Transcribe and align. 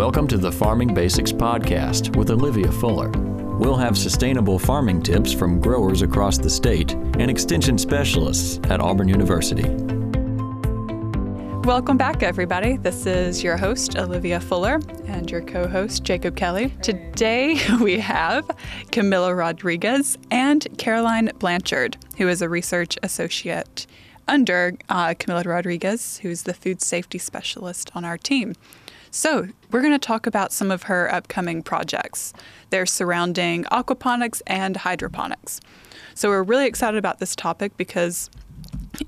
Welcome 0.00 0.28
to 0.28 0.38
the 0.38 0.50
Farming 0.50 0.94
Basics 0.94 1.30
Podcast 1.30 2.16
with 2.16 2.30
Olivia 2.30 2.72
Fuller. 2.72 3.10
We'll 3.58 3.76
have 3.76 3.98
sustainable 3.98 4.58
farming 4.58 5.02
tips 5.02 5.30
from 5.30 5.60
growers 5.60 6.00
across 6.00 6.38
the 6.38 6.48
state 6.48 6.92
and 6.94 7.30
extension 7.30 7.76
specialists 7.76 8.58
at 8.70 8.80
Auburn 8.80 9.08
University. 9.08 9.68
Welcome 11.68 11.98
back, 11.98 12.22
everybody. 12.22 12.78
This 12.78 13.04
is 13.04 13.44
your 13.44 13.58
host, 13.58 13.98
Olivia 13.98 14.40
Fuller, 14.40 14.80
and 15.04 15.30
your 15.30 15.42
co 15.42 15.68
host, 15.68 16.02
Jacob 16.02 16.34
Kelley. 16.34 16.70
Today, 16.80 17.60
we 17.82 17.98
have 17.98 18.50
Camilla 18.92 19.34
Rodriguez 19.34 20.16
and 20.30 20.66
Caroline 20.78 21.30
Blanchard, 21.38 21.98
who 22.16 22.26
is 22.26 22.40
a 22.40 22.48
research 22.48 22.96
associate 23.02 23.86
under 24.26 24.72
uh, 24.88 25.12
Camilla 25.18 25.42
Rodriguez, 25.42 26.20
who's 26.22 26.44
the 26.44 26.54
food 26.54 26.80
safety 26.80 27.18
specialist 27.18 27.90
on 27.94 28.06
our 28.06 28.16
team. 28.16 28.54
So, 29.12 29.48
we're 29.72 29.80
going 29.80 29.92
to 29.92 29.98
talk 29.98 30.28
about 30.28 30.52
some 30.52 30.70
of 30.70 30.84
her 30.84 31.12
upcoming 31.12 31.64
projects. 31.64 32.32
They're 32.70 32.86
surrounding 32.86 33.64
aquaponics 33.64 34.40
and 34.46 34.76
hydroponics. 34.76 35.60
So, 36.14 36.28
we're 36.28 36.44
really 36.44 36.66
excited 36.66 36.96
about 36.96 37.18
this 37.18 37.34
topic 37.34 37.76
because 37.76 38.30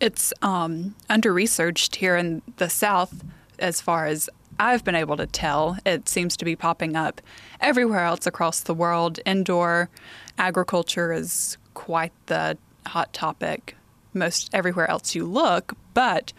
it's 0.01 0.33
um, 0.43 0.97
under 1.09 1.33
researched 1.33 1.97
here 1.97 2.17
in 2.17 2.43
the 2.57 2.69
South 2.69 3.23
as 3.61 3.81
far 3.81 4.07
as 4.07 4.29
I've 4.59 4.83
been 4.83 4.97
able 4.97 5.17
to 5.17 5.27
tell. 5.27 5.79
It 5.87 6.09
seems 6.09 6.37
to 6.37 6.45
be 6.45 6.57
popping 6.57 6.97
up 6.97 7.21
everywhere 7.61 8.05
else 8.05 8.27
across 8.27 8.61
the 8.61 8.75
world. 8.75 9.21
Indoor 9.25 9.89
agriculture 10.37 11.13
is 11.13 11.59
quite 11.75 12.13
the 12.27 12.59
hot 12.87 13.13
topic 13.13 13.77
most 14.15 14.51
everywhere 14.53 14.91
else 14.91 15.15
you 15.15 15.25
look, 15.25 15.75
but 15.95 16.33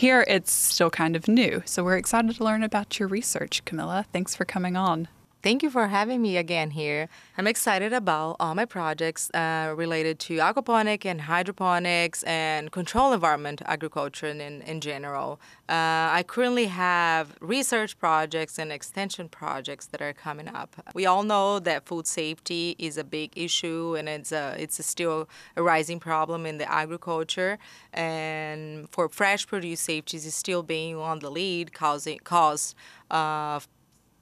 here 0.00 0.24
it's 0.26 0.50
still 0.50 0.88
kind 0.88 1.14
of 1.14 1.28
new. 1.28 1.62
So 1.66 1.84
we're 1.84 1.98
excited 1.98 2.34
to 2.34 2.42
learn 2.42 2.62
about 2.62 2.98
your 2.98 3.06
research, 3.06 3.62
Camilla. 3.66 4.06
Thanks 4.14 4.34
for 4.34 4.46
coming 4.46 4.74
on. 4.74 5.08
Thank 5.42 5.62
you 5.62 5.70
for 5.70 5.86
having 5.86 6.20
me 6.20 6.36
again 6.36 6.72
here. 6.72 7.08
I'm 7.38 7.46
excited 7.46 7.94
about 7.94 8.36
all 8.38 8.54
my 8.54 8.66
projects 8.66 9.30
uh, 9.30 9.72
related 9.74 10.18
to 10.18 10.36
aquaponic 10.36 11.06
and 11.06 11.22
hydroponics 11.22 12.22
and 12.24 12.70
control 12.70 13.14
environment 13.14 13.62
agriculture 13.64 14.26
in, 14.26 14.40
in 14.60 14.82
general. 14.82 15.40
Uh, 15.66 16.12
I 16.12 16.24
currently 16.28 16.66
have 16.66 17.38
research 17.40 17.98
projects 17.98 18.58
and 18.58 18.70
extension 18.70 19.30
projects 19.30 19.86
that 19.86 20.02
are 20.02 20.12
coming 20.12 20.46
up. 20.46 20.76
We 20.92 21.06
all 21.06 21.22
know 21.22 21.58
that 21.58 21.86
food 21.86 22.06
safety 22.06 22.76
is 22.78 22.98
a 22.98 23.04
big 23.04 23.32
issue 23.34 23.96
and 23.98 24.10
it's 24.10 24.32
a, 24.32 24.54
it's 24.58 24.78
a 24.78 24.82
still 24.82 25.26
a 25.56 25.62
rising 25.62 26.00
problem 26.00 26.44
in 26.44 26.58
the 26.58 26.70
agriculture. 26.70 27.58
And 27.94 28.90
for 28.90 29.08
fresh 29.08 29.46
produce 29.46 29.80
safety 29.80 30.18
is 30.18 30.34
still 30.34 30.62
being 30.62 30.96
on 30.96 31.20
the 31.20 31.30
lead, 31.30 31.72
causing 31.72 32.18
cause 32.18 32.74
uh, 33.10 33.60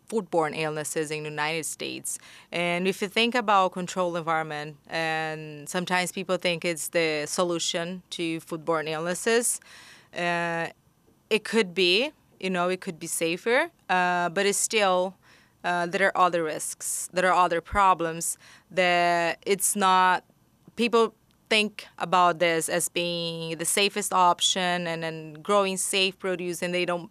foodborne 0.08 0.56
illnesses 0.56 1.10
in 1.10 1.22
the 1.22 1.30
United 1.30 1.66
States. 1.66 2.18
And 2.50 2.88
if 2.88 3.02
you 3.02 3.08
think 3.08 3.34
about 3.34 3.72
controlled 3.72 4.16
environment, 4.16 4.76
and 4.88 5.68
sometimes 5.68 6.12
people 6.12 6.36
think 6.36 6.64
it's 6.64 6.88
the 6.88 7.26
solution 7.26 8.02
to 8.10 8.40
foodborne 8.40 8.88
illnesses, 8.88 9.60
uh, 10.16 10.68
it 11.30 11.44
could 11.44 11.74
be, 11.74 12.12
you 12.40 12.50
know, 12.50 12.68
it 12.68 12.80
could 12.80 12.98
be 12.98 13.06
safer, 13.06 13.70
uh, 13.88 14.28
but 14.30 14.46
it's 14.46 14.58
still. 14.58 15.14
Uh, 15.64 15.86
there 15.86 16.06
are 16.06 16.26
other 16.26 16.44
risks. 16.44 17.10
There 17.12 17.26
are 17.30 17.44
other 17.44 17.60
problems 17.60 18.38
that 18.70 19.38
it's 19.44 19.74
not. 19.74 20.22
People 20.76 21.14
think 21.50 21.86
about 21.98 22.38
this 22.38 22.68
as 22.68 22.88
being 22.88 23.58
the 23.58 23.64
safest 23.64 24.12
option 24.12 24.86
and 24.86 25.02
then 25.02 25.34
growing 25.42 25.76
safe 25.76 26.16
produce, 26.18 26.62
and 26.62 26.72
they 26.72 26.84
don't 26.84 27.10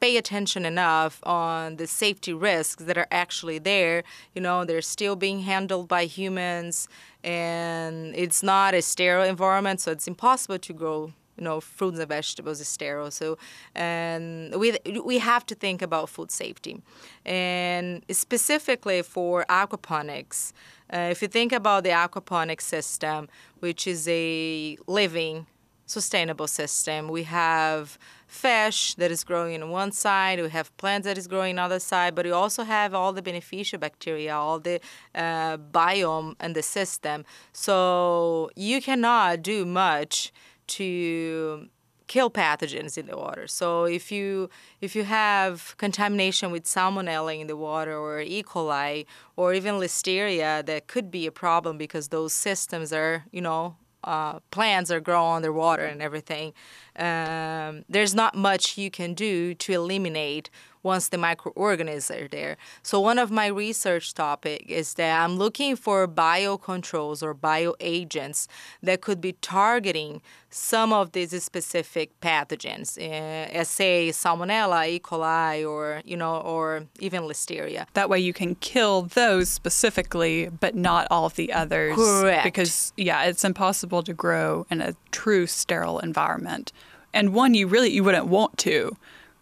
pay 0.00 0.16
attention 0.16 0.64
enough 0.64 1.20
on 1.24 1.76
the 1.76 1.86
safety 1.86 2.32
risks 2.32 2.84
that 2.84 2.96
are 2.96 3.06
actually 3.10 3.58
there. 3.58 4.02
You 4.34 4.42
know, 4.42 4.64
they're 4.64 4.82
still 4.82 5.16
being 5.16 5.40
handled 5.40 5.88
by 5.88 6.04
humans, 6.06 6.88
and 7.22 8.14
it's 8.16 8.42
not 8.42 8.74
a 8.74 8.82
sterile 8.82 9.24
environment, 9.24 9.80
so 9.80 9.92
it's 9.92 10.08
impossible 10.08 10.58
to 10.58 10.72
grow. 10.72 11.12
You 11.36 11.44
know, 11.44 11.60
fruits 11.60 11.98
and 11.98 12.08
vegetables 12.08 12.60
is 12.60 12.68
sterile. 12.68 13.10
So, 13.10 13.38
and 13.74 14.54
we 14.56 14.76
we 15.02 15.18
have 15.18 15.46
to 15.46 15.54
think 15.54 15.80
about 15.80 16.10
food 16.10 16.30
safety, 16.30 16.82
and 17.24 18.04
specifically 18.10 19.00
for 19.02 19.46
aquaponics. 19.48 20.52
Uh, 20.92 21.08
if 21.10 21.22
you 21.22 21.28
think 21.28 21.52
about 21.52 21.84
the 21.84 21.90
aquaponics 21.90 22.62
system, 22.62 23.28
which 23.60 23.86
is 23.86 24.06
a 24.08 24.76
living 24.86 25.46
sustainable 25.90 26.46
system. 26.46 27.08
We 27.08 27.24
have 27.24 27.98
fish 28.26 28.94
that 28.94 29.10
is 29.10 29.24
growing 29.24 29.60
on 29.60 29.70
one 29.70 29.92
side, 29.92 30.40
we 30.40 30.50
have 30.50 30.74
plants 30.76 31.04
that 31.06 31.18
is 31.18 31.26
growing 31.26 31.52
on 31.52 31.56
the 31.56 31.62
other 31.62 31.80
side, 31.80 32.14
but 32.14 32.24
we 32.24 32.30
also 32.30 32.62
have 32.62 32.94
all 32.94 33.12
the 33.12 33.22
beneficial 33.22 33.78
bacteria, 33.78 34.34
all 34.34 34.60
the 34.60 34.80
uh, 35.14 35.56
biome 35.56 36.34
and 36.38 36.54
the 36.54 36.62
system. 36.62 37.24
So 37.52 38.50
you 38.54 38.80
cannot 38.80 39.42
do 39.42 39.66
much 39.66 40.32
to 40.78 41.68
kill 42.06 42.30
pathogens 42.30 42.98
in 42.98 43.06
the 43.06 43.16
water. 43.16 43.46
So 43.46 43.84
if 43.84 44.10
you 44.10 44.50
if 44.80 44.96
you 44.96 45.04
have 45.04 45.76
contamination 45.78 46.50
with 46.50 46.64
salmonella 46.64 47.38
in 47.40 47.46
the 47.46 47.56
water 47.56 47.96
or 47.96 48.20
E. 48.20 48.42
coli 48.42 49.06
or 49.36 49.54
even 49.54 49.74
listeria, 49.76 50.64
that 50.66 50.88
could 50.88 51.10
be 51.10 51.26
a 51.26 51.32
problem 51.32 51.78
because 51.78 52.08
those 52.08 52.32
systems 52.32 52.92
are 52.92 53.24
you 53.30 53.40
know 53.40 53.76
uh, 54.04 54.40
plants 54.50 54.90
are 54.90 55.00
growing 55.00 55.36
underwater 55.36 55.84
and 55.84 56.02
everything, 56.02 56.52
um, 56.96 57.84
there's 57.88 58.14
not 58.14 58.34
much 58.34 58.78
you 58.78 58.90
can 58.90 59.14
do 59.14 59.54
to 59.54 59.72
eliminate 59.72 60.50
once 60.82 61.08
the 61.08 61.18
microorganisms 61.18 62.10
are 62.10 62.28
there. 62.28 62.56
So 62.82 63.00
one 63.00 63.18
of 63.18 63.30
my 63.30 63.46
research 63.46 64.14
topic 64.14 64.64
is 64.68 64.94
that 64.94 65.22
I'm 65.22 65.36
looking 65.36 65.76
for 65.76 66.06
biocontrols 66.08 67.22
or 67.22 67.34
bioagents 67.34 68.46
that 68.82 69.00
could 69.00 69.20
be 69.20 69.32
targeting 69.34 70.22
some 70.50 70.92
of 70.92 71.12
these 71.12 71.40
specific 71.42 72.18
pathogens, 72.20 72.98
uh, 72.98 73.64
say 73.64 74.08
Salmonella, 74.08 74.88
E. 74.88 74.98
coli, 74.98 75.68
or 75.68 76.02
you 76.04 76.16
know, 76.16 76.38
or 76.38 76.86
even 76.98 77.22
Listeria. 77.22 77.86
That 77.94 78.10
way, 78.10 78.18
you 78.18 78.32
can 78.32 78.56
kill 78.56 79.02
those 79.02 79.48
specifically, 79.48 80.48
but 80.48 80.74
not 80.74 81.06
all 81.10 81.24
of 81.24 81.36
the 81.36 81.52
others. 81.52 81.94
Correct. 81.94 82.44
Because 82.44 82.92
yeah, 82.96 83.24
it's 83.24 83.44
impossible 83.44 84.02
to 84.02 84.12
grow 84.12 84.66
in 84.70 84.80
a 84.80 84.94
true 85.12 85.46
sterile 85.46 86.00
environment, 86.00 86.72
and 87.14 87.32
one 87.32 87.54
you 87.54 87.68
really 87.68 87.90
you 87.90 88.02
wouldn't 88.02 88.26
want 88.26 88.58
to 88.58 88.96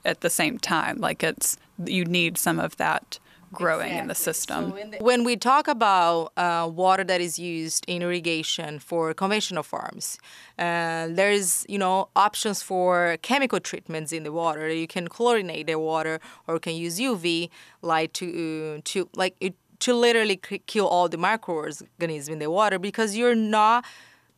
at 0.08 0.20
the 0.22 0.30
same 0.30 0.58
time. 0.58 0.98
Like 0.98 1.22
it's 1.22 1.56
you 1.84 2.04
need 2.04 2.38
some 2.38 2.58
of 2.58 2.76
that 2.78 3.18
growing 3.52 3.86
exactly. 3.86 4.00
in 4.02 4.08
the 4.08 4.14
system. 4.14 4.70
So 4.70 4.76
in 4.76 4.90
the- 4.90 4.98
when 4.98 5.24
we 5.24 5.36
talk 5.36 5.68
about 5.68 6.32
uh, 6.36 6.68
water 6.72 7.04
that 7.04 7.20
is 7.20 7.38
used 7.38 7.84
in 7.88 8.02
irrigation 8.02 8.78
for 8.78 9.14
conventional 9.14 9.62
farms, 9.62 10.18
uh, 10.58 11.08
there's 11.10 11.64
you 11.68 11.78
know 11.78 12.08
options 12.16 12.62
for 12.62 13.16
chemical 13.22 13.60
treatments 13.60 14.12
in 14.12 14.24
the 14.24 14.32
water. 14.32 14.68
You 14.68 14.86
can 14.86 15.08
chlorinate 15.08 15.66
the 15.66 15.78
water 15.78 16.20
or 16.46 16.58
can 16.58 16.74
use 16.74 16.98
UV 16.98 17.50
light 17.82 18.12
to 18.14 18.26
uh, 18.26 18.80
to 18.84 19.08
like 19.14 19.34
it, 19.40 19.54
to 19.80 19.94
literally 19.94 20.36
kill 20.66 20.86
all 20.86 21.08
the 21.08 21.18
microorganisms 21.18 22.28
in 22.28 22.38
the 22.38 22.50
water 22.50 22.78
because 22.78 23.16
you're 23.16 23.34
not 23.34 23.84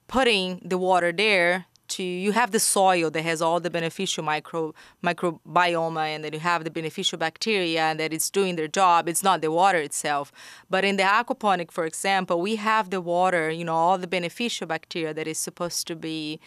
putting 0.06 0.60
the 0.64 0.76
water 0.76 1.12
there 1.12 1.66
to 1.90 2.02
you 2.02 2.32
have 2.32 2.50
the 2.50 2.60
soil 2.60 3.10
that 3.10 3.22
has 3.22 3.42
all 3.42 3.60
the 3.60 3.70
beneficial 3.70 4.24
micro 4.24 4.74
microbiome 5.04 6.14
and 6.14 6.24
then 6.24 6.32
you 6.32 6.40
have 6.40 6.64
the 6.64 6.70
beneficial 6.70 7.18
bacteria 7.18 7.82
and 7.82 8.00
that 8.00 8.12
it's 8.12 8.30
doing 8.30 8.56
their 8.56 8.68
job 8.68 9.08
it's 9.08 9.22
not 9.22 9.40
the 9.40 9.50
water 9.50 9.78
itself 9.78 10.32
but 10.68 10.84
in 10.84 10.96
the 10.96 11.02
aquaponic 11.02 11.70
for 11.70 11.84
example 11.84 12.40
we 12.40 12.56
have 12.56 12.90
the 12.90 13.00
water 13.00 13.50
you 13.50 13.64
know 13.64 13.74
all 13.74 13.98
the 13.98 14.06
beneficial 14.06 14.66
bacteria 14.66 15.12
that 15.12 15.26
is 15.26 15.38
supposed 15.38 15.86
to 15.86 15.94
be 15.96 16.40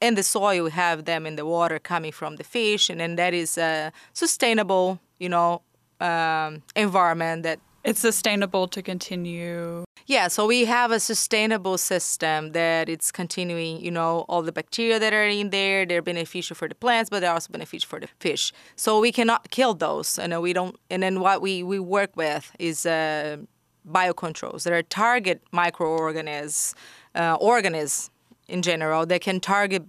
in 0.00 0.14
the 0.14 0.22
soil 0.22 0.64
we 0.64 0.70
have 0.70 1.04
them 1.06 1.26
in 1.26 1.36
the 1.36 1.46
water 1.46 1.78
coming 1.78 2.12
from 2.12 2.36
the 2.36 2.44
fish 2.44 2.90
and 2.90 3.00
then 3.00 3.16
that 3.16 3.32
is 3.34 3.56
a 3.58 3.92
sustainable 4.12 5.00
you 5.18 5.28
know 5.28 5.62
um, 6.00 6.62
environment 6.74 7.42
that 7.42 7.58
it's 7.86 8.00
sustainable 8.00 8.66
to 8.68 8.82
continue. 8.82 9.85
Yeah, 10.08 10.28
so 10.28 10.46
we 10.46 10.66
have 10.66 10.92
a 10.92 11.00
sustainable 11.00 11.78
system 11.78 12.52
that 12.52 12.88
it's 12.88 13.10
continuing, 13.10 13.80
you 13.84 13.90
know, 13.90 14.24
all 14.28 14.40
the 14.40 14.52
bacteria 14.52 15.00
that 15.00 15.12
are 15.12 15.26
in 15.26 15.50
there, 15.50 15.84
they're 15.84 16.00
beneficial 16.00 16.54
for 16.54 16.68
the 16.68 16.76
plants, 16.76 17.10
but 17.10 17.20
they're 17.20 17.32
also 17.32 17.50
beneficial 17.50 17.88
for 17.88 17.98
the 17.98 18.06
fish. 18.20 18.52
So 18.76 19.00
we 19.00 19.10
cannot 19.10 19.50
kill 19.50 19.74
those. 19.74 20.16
And 20.16 20.40
we 20.40 20.52
don't 20.52 20.76
and 20.90 21.02
then 21.02 21.18
what 21.18 21.42
we, 21.42 21.64
we 21.64 21.80
work 21.80 22.10
with 22.14 22.52
is 22.60 22.86
uh, 22.86 23.38
biocontrols 23.90 24.62
that 24.62 24.72
are 24.72 24.82
target 24.84 25.42
microorganisms, 25.50 26.76
uh, 27.16 27.34
organisms 27.40 28.10
in 28.46 28.62
general 28.62 29.06
that 29.06 29.22
can 29.22 29.40
target 29.40 29.82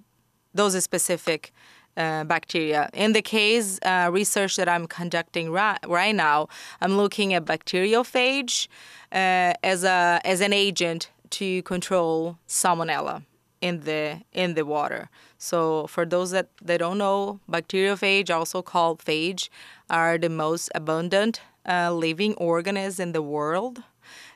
those 0.56 0.84
specific 0.84 1.54
uh, 1.98 2.24
bacteria. 2.24 2.90
In 2.94 3.14
the 3.14 3.22
case 3.22 3.80
uh, 3.82 4.10
research 4.14 4.56
that 4.56 4.70
I'm 4.70 4.88
conducting 4.88 5.52
right, 5.52 5.80
right 5.88 6.16
now, 6.16 6.48
I'm 6.80 6.96
looking 6.96 7.34
at 7.34 7.46
bacteriophage 7.46 8.68
uh, 9.12 9.54
as 9.64 9.84
a 9.84 10.22
as 10.24 10.42
an 10.42 10.54
agent 10.54 11.10
to 11.32 11.62
control 11.64 12.38
salmonella. 12.48 13.24
in 13.62 13.82
the 13.82 14.22
in 14.34 14.54
the 14.54 14.66
water. 14.66 15.10
So 15.38 15.88
for 15.88 16.06
those 16.06 16.32
that 16.32 16.50
they 16.62 16.78
don't 16.78 16.98
know, 16.98 17.40
bacteriophage, 17.50 18.30
also 18.30 18.62
called 18.62 19.04
phage, 19.04 19.50
are 19.90 20.18
the 20.18 20.30
most 20.30 20.70
abundant 20.76 21.42
uh, 21.68 21.92
living 21.92 22.34
organisms 22.36 23.00
in 23.00 23.12
the 23.14 23.22
world, 23.22 23.84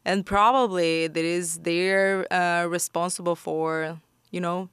and 0.04 0.26
probably 0.26 1.08
that 1.08 1.24
is 1.24 1.60
they're 1.60 2.26
uh, 2.34 2.66
responsible 2.66 3.36
for 3.36 4.00
you 4.32 4.42
know 4.42 4.70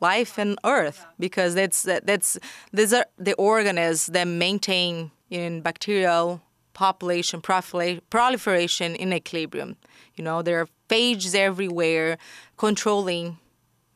life 0.00 0.38
and 0.38 0.58
Earth 0.64 1.04
because 1.18 1.54
that's 1.54 1.82
that's 1.82 2.38
these 2.72 2.92
are 2.92 3.06
the 3.18 3.34
organisms 3.34 4.12
that 4.14 4.26
maintain 4.26 5.10
in 5.30 5.60
bacterial 5.60 6.40
population 6.72 7.40
proliferation 7.40 8.94
in 8.94 9.12
equilibrium. 9.12 9.76
You 10.14 10.24
know, 10.24 10.42
there 10.42 10.60
are 10.60 10.68
phages 10.88 11.34
everywhere 11.34 12.18
controlling 12.56 13.38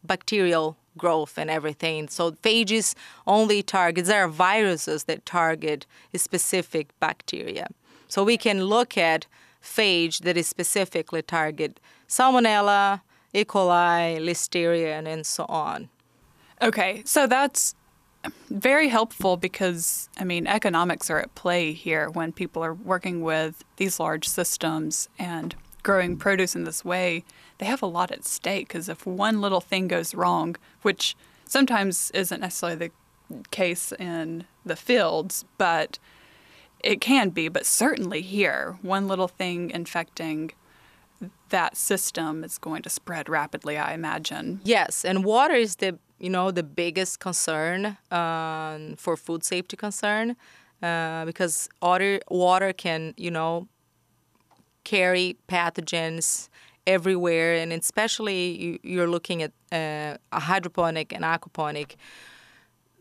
bacterial 0.02 0.76
growth 0.96 1.38
and 1.38 1.48
everything. 1.48 2.08
So 2.08 2.32
phages 2.32 2.94
only 3.26 3.62
target, 3.62 4.06
there 4.06 4.24
are 4.24 4.28
viruses 4.28 5.04
that 5.04 5.24
target 5.24 5.86
specific 6.16 6.88
bacteria. 7.00 7.68
So 8.08 8.24
we 8.24 8.36
can 8.36 8.64
look 8.64 8.98
at 8.98 9.26
phage 9.62 10.24
that 10.24 10.36
is 10.36 10.46
specifically 10.46 11.22
target 11.22 11.80
Salmonella, 12.08 13.00
E. 13.32 13.44
coli, 13.44 14.18
Listeria, 14.18 15.06
and 15.06 15.24
so 15.24 15.46
on. 15.48 15.88
Okay, 16.62 17.02
so 17.04 17.26
that's 17.26 17.74
very 18.48 18.88
helpful 18.88 19.36
because, 19.36 20.08
I 20.16 20.22
mean, 20.22 20.46
economics 20.46 21.10
are 21.10 21.18
at 21.18 21.34
play 21.34 21.72
here 21.72 22.08
when 22.08 22.32
people 22.32 22.62
are 22.62 22.72
working 22.72 23.20
with 23.22 23.64
these 23.78 23.98
large 23.98 24.28
systems 24.28 25.08
and 25.18 25.56
growing 25.82 26.16
produce 26.16 26.54
in 26.54 26.62
this 26.62 26.84
way. 26.84 27.24
They 27.58 27.66
have 27.66 27.82
a 27.82 27.86
lot 27.86 28.12
at 28.12 28.24
stake 28.24 28.68
because 28.68 28.88
if 28.88 29.04
one 29.04 29.40
little 29.40 29.60
thing 29.60 29.88
goes 29.88 30.14
wrong, 30.14 30.54
which 30.82 31.16
sometimes 31.44 32.12
isn't 32.12 32.40
necessarily 32.40 32.76
the 33.30 33.42
case 33.50 33.90
in 33.98 34.44
the 34.64 34.76
fields, 34.76 35.44
but 35.58 35.98
it 36.84 37.00
can 37.00 37.30
be, 37.30 37.48
but 37.48 37.66
certainly 37.66 38.22
here, 38.22 38.78
one 38.82 39.08
little 39.08 39.28
thing 39.28 39.70
infecting 39.70 40.52
that 41.52 41.76
system 41.76 42.44
is 42.44 42.58
going 42.58 42.82
to 42.82 42.90
spread 42.90 43.28
rapidly, 43.28 43.78
I 43.78 43.94
imagine. 43.94 44.60
Yes, 44.64 45.04
and 45.04 45.24
water 45.24 45.54
is 45.54 45.76
the 45.76 45.98
you 46.22 46.30
know, 46.30 46.52
the 46.52 46.62
biggest 46.62 47.18
concern 47.18 47.98
um, 48.12 48.94
for 48.96 49.16
food 49.16 49.42
safety 49.42 49.76
concern 49.76 50.36
uh, 50.80 51.24
because 51.24 51.68
water, 51.82 52.20
water 52.30 52.72
can, 52.72 53.12
you 53.16 53.30
know, 53.30 53.66
carry 54.84 55.36
pathogens 55.48 56.48
everywhere, 56.86 57.54
and 57.54 57.72
especially 57.72 58.80
you, 58.84 59.02
are 59.02 59.08
looking 59.08 59.42
at 59.42 59.52
uh, 59.72 60.16
a 60.30 60.40
hydroponic 60.40 61.12
and 61.12 61.24
aquaponic 61.24 61.96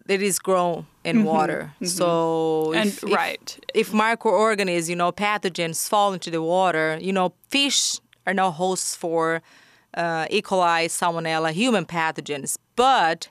that 0.07 0.21
is 0.21 0.39
grown 0.39 0.87
in 1.03 1.17
mm-hmm, 1.17 1.25
water. 1.25 1.73
Mm-hmm. 1.75 1.85
So 1.85 2.73
and 2.73 3.03
right, 3.03 3.59
if, 3.75 3.89
if 3.89 3.93
microorganisms, 3.93 4.89
you 4.89 4.95
know, 4.95 5.11
pathogens 5.11 5.87
fall 5.87 6.13
into 6.13 6.31
the 6.31 6.41
water, 6.41 6.97
you 6.99 7.13
know, 7.13 7.33
fish 7.49 7.99
are 8.25 8.33
now 8.33 8.51
hosts 8.51 8.95
for 8.95 9.41
uh, 9.93 10.25
E. 10.29 10.41
coli, 10.41 10.85
Salmonella, 10.85 11.51
human 11.51 11.85
pathogens, 11.85 12.57
but 12.75 13.29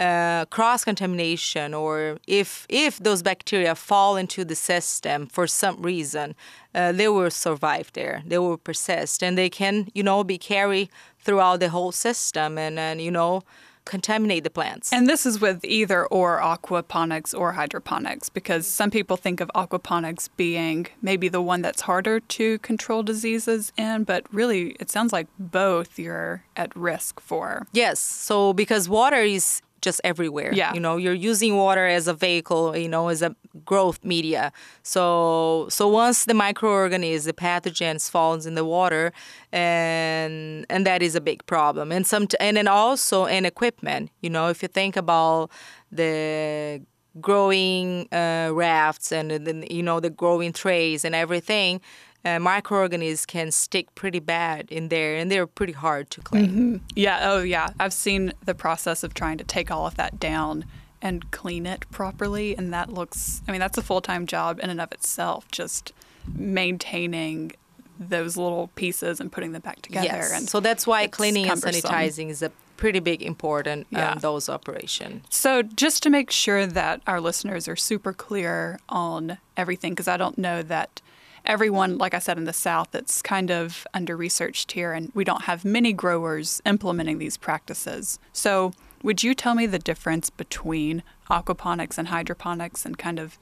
uh, 0.00 0.46
cross 0.46 0.82
contamination 0.82 1.74
or 1.74 2.18
if 2.26 2.66
if 2.70 2.98
those 2.98 3.22
bacteria 3.22 3.74
fall 3.74 4.16
into 4.16 4.44
the 4.44 4.54
system 4.54 5.26
for 5.26 5.46
some 5.46 5.80
reason, 5.82 6.34
uh, 6.74 6.90
they 6.90 7.06
will 7.08 7.30
survive 7.30 7.92
there. 7.92 8.22
They 8.26 8.38
will 8.38 8.56
persist 8.56 9.22
and 9.22 9.36
they 9.36 9.50
can 9.50 9.88
you 9.94 10.02
know 10.02 10.24
be 10.24 10.38
carried 10.38 10.88
throughout 11.18 11.60
the 11.60 11.68
whole 11.68 11.92
system 11.92 12.56
and 12.56 12.78
and 12.78 13.02
you 13.02 13.10
know 13.10 13.42
contaminate 13.90 14.44
the 14.44 14.50
plants. 14.50 14.92
And 14.92 15.08
this 15.08 15.26
is 15.26 15.40
with 15.40 15.64
either 15.64 16.06
or 16.06 16.40
aquaponics 16.40 17.36
or 17.36 17.52
hydroponics 17.52 18.28
because 18.28 18.64
some 18.64 18.88
people 18.90 19.16
think 19.16 19.40
of 19.40 19.50
aquaponics 19.54 20.28
being 20.36 20.86
maybe 21.02 21.28
the 21.28 21.42
one 21.42 21.60
that's 21.60 21.80
harder 21.82 22.20
to 22.20 22.58
control 22.60 23.02
diseases 23.02 23.72
in, 23.76 24.04
but 24.04 24.24
really 24.32 24.76
it 24.78 24.90
sounds 24.90 25.12
like 25.12 25.26
both 25.38 25.98
you're 25.98 26.44
at 26.56 26.74
risk 26.76 27.18
for. 27.18 27.66
Yes. 27.72 27.98
So 27.98 28.52
because 28.52 28.88
water 28.88 29.22
is 29.22 29.60
just 29.80 30.00
everywhere. 30.04 30.52
Yeah. 30.52 30.72
You 30.74 30.80
know, 30.80 30.96
you're 30.96 31.14
using 31.14 31.56
water 31.56 31.86
as 31.86 32.08
a 32.08 32.14
vehicle, 32.14 32.76
you 32.76 32.88
know, 32.88 33.08
as 33.08 33.22
a 33.22 33.34
growth 33.64 34.04
media. 34.04 34.52
So 34.82 35.66
so 35.70 35.88
once 35.88 36.24
the 36.24 36.34
microorganisms, 36.34 37.24
the 37.24 37.32
pathogens 37.32 38.10
falls 38.10 38.46
in 38.46 38.54
the 38.54 38.64
water 38.64 39.12
and 39.52 40.66
and 40.68 40.86
that 40.86 41.02
is 41.02 41.14
a 41.14 41.20
big 41.20 41.44
problem. 41.46 41.92
And 41.92 42.06
some 42.06 42.26
and 42.38 42.56
then 42.56 42.68
also 42.68 43.26
in 43.26 43.44
equipment, 43.44 44.10
you 44.20 44.30
know, 44.30 44.48
if 44.48 44.62
you 44.62 44.68
think 44.68 44.96
about 44.96 45.50
the 45.90 46.82
growing 47.20 48.06
uh, 48.12 48.50
rafts 48.52 49.10
and 49.10 49.30
then 49.30 49.64
you 49.68 49.82
know 49.82 49.98
the 49.98 50.10
growing 50.10 50.52
trays 50.52 51.04
and 51.04 51.14
everything 51.14 51.80
uh, 52.24 52.38
microorganisms 52.38 53.26
can 53.26 53.50
stick 53.50 53.94
pretty 53.94 54.20
bad 54.20 54.70
in 54.70 54.88
there 54.88 55.16
and 55.16 55.30
they're 55.30 55.46
pretty 55.46 55.72
hard 55.72 56.10
to 56.10 56.20
clean. 56.20 56.48
Mm-hmm. 56.48 56.76
Yeah, 56.94 57.20
oh 57.22 57.42
yeah. 57.42 57.70
I've 57.78 57.92
seen 57.92 58.32
the 58.44 58.54
process 58.54 59.02
of 59.02 59.14
trying 59.14 59.38
to 59.38 59.44
take 59.44 59.70
all 59.70 59.86
of 59.86 59.96
that 59.96 60.20
down 60.20 60.64
and 61.02 61.30
clean 61.30 61.64
it 61.66 61.90
properly 61.90 62.54
and 62.54 62.72
that 62.74 62.92
looks 62.92 63.40
I 63.48 63.52
mean 63.52 63.60
that's 63.60 63.78
a 63.78 63.82
full-time 63.82 64.26
job 64.26 64.60
in 64.62 64.68
and 64.68 64.80
of 64.80 64.92
itself 64.92 65.50
just 65.50 65.92
maintaining 66.34 67.52
those 67.98 68.36
little 68.36 68.68
pieces 68.74 69.18
and 69.18 69.32
putting 69.32 69.52
them 69.52 69.62
back 69.62 69.80
together 69.80 70.06
yes. 70.06 70.32
and 70.32 70.46
so 70.48 70.60
that's 70.60 70.86
why 70.86 71.06
cleaning 71.06 71.46
cumbersome. 71.46 71.68
and 71.68 71.76
sanitizing 71.82 72.28
is 72.28 72.42
a 72.42 72.52
pretty 72.80 72.98
big 72.98 73.22
important 73.22 73.86
um, 73.92 73.98
yeah. 73.98 74.14
those 74.14 74.48
operations. 74.48 75.26
So 75.28 75.62
just 75.62 76.02
to 76.02 76.10
make 76.10 76.30
sure 76.30 76.66
that 76.66 77.02
our 77.06 77.20
listeners 77.20 77.68
are 77.68 77.76
super 77.76 78.14
clear 78.14 78.80
on 78.88 79.36
everything 79.56 79.92
because 79.92 80.08
I 80.08 80.16
don't 80.16 80.38
know 80.38 80.62
that 80.62 81.02
everyone, 81.44 81.98
like 81.98 82.14
I 82.14 82.18
said, 82.18 82.38
in 82.38 82.44
the 82.44 82.52
South, 82.52 82.94
it's 82.94 83.22
kind 83.22 83.50
of 83.50 83.86
under 83.94 84.16
researched 84.16 84.72
here, 84.72 84.92
and 84.92 85.10
we 85.14 85.24
don't 85.24 85.42
have 85.42 85.64
many 85.64 85.92
growers 85.92 86.60
implementing 86.64 87.18
these 87.18 87.36
practices. 87.36 88.18
So, 88.32 88.72
would 89.02 89.22
you 89.22 89.34
tell 89.34 89.54
me 89.54 89.66
the 89.66 89.78
difference 89.78 90.28
between 90.28 91.02
aquaponics 91.30 91.96
and 91.96 92.08
hydroponics 92.08 92.84
and 92.84 92.98
kind 92.98 93.18
of 93.18 93.38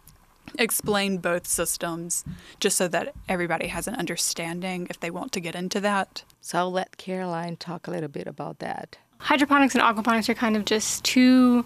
explain 0.58 1.18
both 1.18 1.46
systems 1.46 2.24
just 2.60 2.76
so 2.76 2.88
that 2.88 3.12
everybody 3.28 3.66
has 3.66 3.86
an 3.88 3.96
understanding 3.96 4.86
if 4.88 5.00
they 5.00 5.10
want 5.10 5.32
to 5.32 5.40
get 5.40 5.54
into 5.54 5.80
that? 5.80 6.22
So, 6.40 6.58
I'll 6.58 6.72
let 6.72 6.96
Caroline 6.96 7.56
talk 7.56 7.86
a 7.86 7.90
little 7.90 8.08
bit 8.08 8.26
about 8.26 8.60
that. 8.60 8.98
Hydroponics 9.18 9.74
and 9.74 9.82
aquaponics 9.82 10.28
are 10.28 10.34
kind 10.34 10.56
of 10.56 10.64
just 10.64 11.04
two 11.04 11.64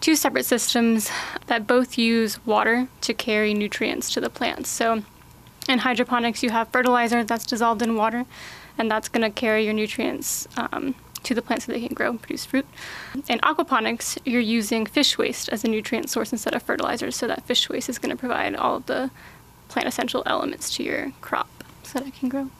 two 0.00 0.14
separate 0.14 0.44
systems 0.44 1.10
that 1.46 1.66
both 1.66 1.98
use 1.98 2.44
water 2.46 2.88
to 3.00 3.12
carry 3.12 3.52
nutrients 3.52 4.12
to 4.12 4.20
the 4.20 4.30
plants. 4.30 4.68
So 4.68 5.02
in 5.68 5.80
hydroponics, 5.80 6.42
you 6.42 6.50
have 6.50 6.68
fertilizer 6.68 7.22
that's 7.22 7.46
dissolved 7.46 7.82
in 7.82 7.94
water, 7.94 8.24
and 8.78 8.90
that's 8.90 9.08
going 9.08 9.22
to 9.22 9.30
carry 9.30 9.64
your 9.64 9.74
nutrients 9.74 10.48
um, 10.56 10.94
to 11.22 11.34
the 11.34 11.42
plants 11.42 11.66
so 11.66 11.72
they 11.72 11.80
can 11.80 11.94
grow 11.94 12.10
and 12.10 12.20
produce 12.20 12.44
fruit. 12.44 12.66
In 13.28 13.38
aquaponics, 13.40 14.18
you're 14.24 14.40
using 14.40 14.86
fish 14.86 15.18
waste 15.18 15.48
as 15.50 15.64
a 15.64 15.68
nutrient 15.68 16.08
source 16.08 16.32
instead 16.32 16.54
of 16.54 16.62
fertilizer, 16.62 17.10
so 17.10 17.26
that 17.26 17.44
fish 17.44 17.68
waste 17.68 17.88
is 17.88 17.98
going 17.98 18.10
to 18.10 18.18
provide 18.18 18.54
all 18.56 18.76
of 18.76 18.86
the 18.86 19.10
plant 19.68 19.86
essential 19.86 20.22
elements 20.26 20.74
to 20.76 20.82
your 20.82 21.12
crop 21.20 21.48
so 21.82 21.98
that 21.98 22.08
it 22.08 22.14
can 22.14 22.28
grow. 22.28 22.50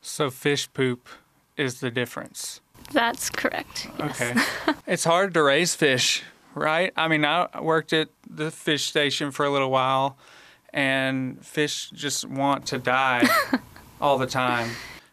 So, 0.00 0.30
fish 0.30 0.72
poop 0.72 1.08
is 1.56 1.80
the 1.80 1.90
difference. 1.90 2.60
That's 2.92 3.30
correct. 3.30 3.88
Yes. 3.98 4.20
Okay. 4.20 4.40
it's 4.86 5.04
hard 5.04 5.34
to 5.34 5.42
raise 5.42 5.74
fish, 5.74 6.22
right? 6.54 6.92
I 6.96 7.08
mean, 7.08 7.24
I 7.24 7.48
worked 7.60 7.92
at 7.92 8.08
the 8.28 8.50
fish 8.50 8.84
station 8.84 9.30
for 9.30 9.44
a 9.44 9.50
little 9.50 9.70
while 9.70 10.16
and 10.74 11.42
fish 11.46 11.90
just 11.90 12.28
want 12.28 12.66
to 12.66 12.78
die 12.78 13.26
all 14.00 14.18
the 14.18 14.26
time, 14.26 14.68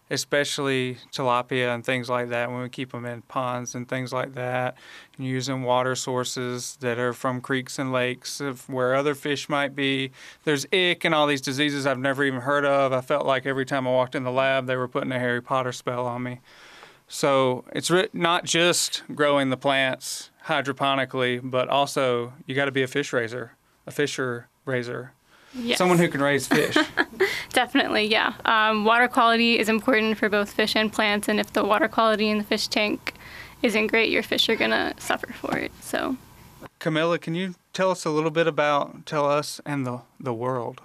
especially 0.10 0.98
tilapia 1.14 1.74
and 1.74 1.86
things 1.86 2.10
like 2.10 2.30
that 2.30 2.50
when 2.52 2.64
we 2.64 2.70
keep 2.70 2.92
them 2.92 3.06
in 3.06 3.22
ponds 3.22 3.76
and 3.76 3.88
things 3.88 4.12
like 4.12 4.34
that, 4.34 4.76
and 5.18 5.28
using 5.28 5.62
water 5.62 5.94
sources 5.96 6.78
that 6.82 6.98
are 6.98 7.14
from 7.14 7.40
creeks 7.40 7.78
and 7.78 7.94
lakes 7.94 8.42
of 8.42 8.68
where 8.68 8.96
other 8.96 9.14
fish 9.14 9.48
might 9.48 9.76
be. 9.76 10.12
There's 10.46 10.66
ick 10.74 11.06
and 11.06 11.14
all 11.14 11.28
these 11.28 11.42
diseases 11.42 11.86
I've 11.86 12.00
never 12.00 12.24
even 12.24 12.42
heard 12.42 12.66
of. 12.66 12.92
I 12.92 13.02
felt 13.02 13.28
like 13.28 13.46
every 13.46 13.66
time 13.66 13.88
I 13.88 13.92
walked 13.92 14.16
in 14.16 14.24
the 14.24 14.32
lab, 14.32 14.66
they 14.66 14.76
were 14.76 14.88
putting 14.88 15.12
a 15.12 15.20
Harry 15.20 15.44
Potter 15.44 15.72
spell 15.72 16.08
on 16.08 16.24
me. 16.24 16.40
So 17.08 17.66
it's 17.72 17.92
not 18.14 18.46
just 18.46 19.04
growing 19.14 19.52
the 19.52 19.58
plants 19.58 20.32
hydroponically, 20.46 21.40
but 21.44 21.70
also 21.70 22.34
you 22.48 22.56
got 22.56 22.66
to 22.66 22.72
be 22.72 22.82
a 22.82 22.88
fish 22.88 23.14
raiser, 23.14 23.52
a 23.86 23.92
fisher 23.92 24.48
raiser. 24.66 25.12
Yes. 25.54 25.78
Someone 25.78 25.98
who 25.98 26.08
can 26.08 26.22
raise 26.22 26.48
fish. 26.48 26.78
Definitely, 27.50 28.06
yeah. 28.06 28.34
Um, 28.46 28.86
water 28.86 29.08
quality 29.08 29.60
is 29.60 29.68
important 29.68 30.18
for 30.18 30.30
both 30.30 30.52
fish 30.52 30.76
and 30.76 30.92
plants, 30.92 31.28
and 31.28 31.40
if 31.40 31.52
the 31.54 31.64
water 31.64 31.88
quality 31.88 32.30
in 32.30 32.38
the 32.38 32.44
fish 32.44 32.68
tank 32.68 33.14
isn't 33.62 33.88
great, 33.88 34.10
your 34.10 34.24
fish 34.24 34.48
are 34.50 34.56
gonna 34.56 34.94
suffer 34.98 35.32
for 35.34 35.58
it. 35.58 35.72
So, 35.82 36.16
Camilla, 36.80 37.20
can 37.20 37.36
you 37.36 37.56
tell 37.74 37.92
us 37.92 38.06
a 38.06 38.10
little 38.10 38.32
bit 38.32 38.48
about, 38.48 39.06
tell 39.06 39.30
us 39.30 39.60
and 39.66 39.86
the 39.86 40.02
the 40.20 40.34
world 40.34 40.82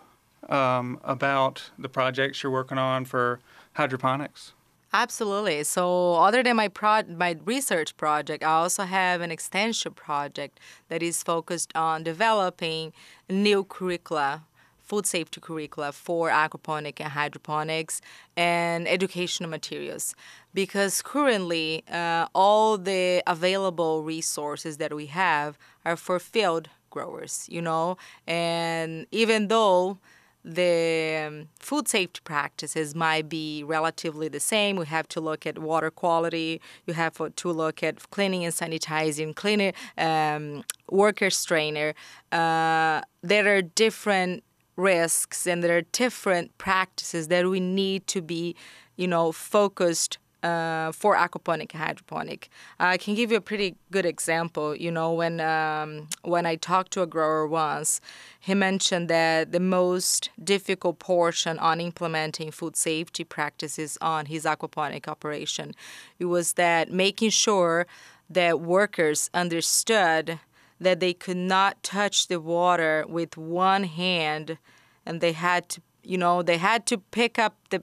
um, 0.49 1.01
about 1.05 1.71
the 1.79 1.89
projects 1.89 2.43
you're 2.43 2.53
working 2.53 2.79
on 2.79 3.05
for 3.05 3.41
hydroponics? 3.75 4.53
Absolutely. 4.93 5.63
So, 5.65 6.15
other 6.15 6.43
than 6.43 6.57
my 6.57 6.69
pro- 6.69 7.03
my 7.05 7.37
research 7.45 7.97
project, 7.97 8.43
I 8.43 8.53
also 8.53 8.85
have 8.85 9.21
an 9.21 9.31
extension 9.31 9.93
project 9.93 10.59
that 10.89 11.03
is 11.03 11.23
focused 11.23 11.71
on 11.75 12.03
developing 12.03 12.93
new 13.29 13.65
curricula, 13.65 14.45
food 14.87 15.05
safety 15.07 15.41
curricula 15.41 15.93
for 15.93 16.31
aquaponic 16.31 17.01
and 17.01 17.11
hydroponics, 17.13 18.01
and 18.37 18.87
educational 18.89 19.51
materials. 19.51 20.15
Because 20.55 21.03
currently, 21.03 21.83
uh, 21.91 22.27
all 22.35 22.79
the 22.79 23.23
available 23.27 24.03
resources 24.03 24.79
that 24.79 24.95
we 24.95 25.07
have 25.07 25.59
are 25.85 25.97
for 25.97 26.19
field 26.19 26.69
growers, 26.91 27.47
you 27.51 27.61
know, 27.61 27.99
and 28.27 29.07
even 29.11 29.49
though 29.49 29.99
the 30.47 31.25
um, 31.27 31.49
food 31.59 31.89
safety 31.89 32.21
practices 32.23 32.95
might 32.95 33.29
be 33.29 33.65
relatively 33.65 34.29
the 34.29 34.39
same. 34.39 34.77
We 34.77 34.87
have 34.87 35.09
to 35.09 35.21
look 35.21 35.45
at 35.45 35.59
water 35.59 35.91
quality. 35.91 36.61
You 36.87 36.95
have 36.95 37.15
to 37.35 37.53
look 37.53 37.83
at 37.83 38.11
cleaning 38.11 38.45
and 38.45 38.55
sanitizing, 38.55 39.35
cleaner 39.35 39.73
um, 39.99 40.63
worker 40.89 41.31
strainer. 41.31 41.95
Uh, 42.31 43.01
there 43.23 43.57
are 43.57 43.61
different 43.61 44.45
risks 44.77 45.47
and 45.47 45.63
there 45.63 45.77
are 45.77 45.83
different 45.93 46.57
practices 46.59 47.29
that 47.29 47.47
we 47.47 47.61
need 47.61 48.07
to 48.09 48.23
be, 48.23 48.55
you 48.97 49.09
know, 49.09 49.33
focused 49.33 50.19
uh, 50.43 50.93
for 50.93 51.17
aquaponic 51.17 51.73
and 51.73 51.83
hydroponic. 51.83 52.49
I 52.79 52.99
can 52.99 53.15
give 53.15 53.31
you 53.33 53.39
a 53.39 53.41
pretty 53.41 53.75
good 53.91 54.07
example. 54.07 54.77
You 54.77 54.93
know, 54.93 55.13
when 55.13 55.41
um, 55.41 56.09
when 56.23 56.47
I 56.47 56.57
talked 56.57 56.93
to 56.93 57.03
a 57.03 57.07
grower 57.07 57.47
once, 57.47 58.01
he 58.39 58.55
mentioned 58.55 59.09
that 59.09 59.53
the 59.53 59.61
most 59.61 60.31
difficult 60.43 60.99
portion 60.99 61.59
on 61.59 61.81
implementing 61.81 62.51
food 62.53 62.77
safety 62.77 63.25
practices 63.25 63.99
on 64.01 64.27
his 64.27 64.45
aquaponic 64.45 65.09
operation, 65.09 65.75
it 66.19 66.27
was 66.27 66.53
that 66.53 66.93
making 66.93 67.31
sure 67.31 67.87
that 68.31 68.61
workers 68.61 69.31
understood 69.35 70.39
that 70.81 71.01
they 71.01 71.13
could 71.13 71.37
not 71.37 71.83
touch 71.83 72.29
the 72.29 72.41
water 72.41 73.05
with 73.09 73.37
one 73.37 73.85
hand, 73.85 74.59
and 75.05 75.21
they 75.21 75.33
had 75.33 75.69
to, 75.71 75.81
you 76.03 76.19
know, 76.19 76.43
they 76.43 76.59
had 76.59 76.87
to 76.87 76.99
pick 76.99 77.39
up 77.39 77.57
the 77.71 77.83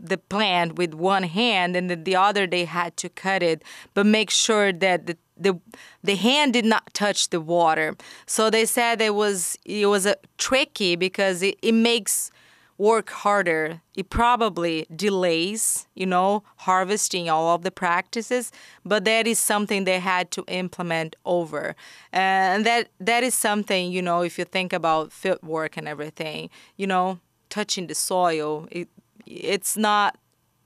the 0.00 0.16
plant 0.16 0.76
with 0.76 0.94
one 0.94 1.24
hand 1.24 1.74
and 1.74 1.90
then 1.90 2.04
the 2.04 2.14
other 2.14 2.46
they 2.46 2.64
had 2.64 2.96
to 2.96 3.08
cut 3.08 3.42
it 3.42 3.64
but 3.94 4.06
make 4.06 4.30
sure 4.30 4.72
that 4.72 5.08
the 5.08 5.16
the, 5.40 5.58
the 6.02 6.16
hand 6.16 6.52
did 6.52 6.64
not 6.64 6.92
touch 6.94 7.30
the 7.30 7.40
water. 7.40 7.96
So 8.26 8.50
they 8.50 8.64
said 8.64 9.00
it 9.00 9.14
was 9.14 9.56
it 9.64 9.86
was 9.86 10.06
a 10.06 10.16
tricky 10.36 10.96
because 10.96 11.42
it, 11.42 11.58
it 11.62 11.72
makes 11.72 12.30
work 12.78 13.10
harder 13.10 13.82
it 13.96 14.08
probably 14.08 14.86
delays 14.94 15.88
you 15.94 16.06
know 16.06 16.44
harvesting 16.58 17.28
all 17.28 17.54
of 17.54 17.62
the 17.62 17.70
practices 17.70 18.52
but 18.84 19.04
that 19.04 19.26
is 19.26 19.38
something 19.38 19.84
they 19.84 19.98
had 19.98 20.30
to 20.30 20.44
implement 20.48 21.16
over. 21.24 21.74
And 22.12 22.64
that 22.64 22.88
that 23.00 23.22
is 23.22 23.34
something 23.34 23.92
you 23.92 24.00
know 24.00 24.22
if 24.22 24.38
you 24.38 24.44
think 24.44 24.72
about 24.72 25.12
field 25.12 25.42
work 25.42 25.76
and 25.76 25.86
everything 25.88 26.50
you 26.76 26.86
know 26.86 27.18
touching 27.50 27.86
the 27.86 27.94
soil 27.94 28.68
it, 28.70 28.88
it's 29.26 29.76
not 29.76 30.16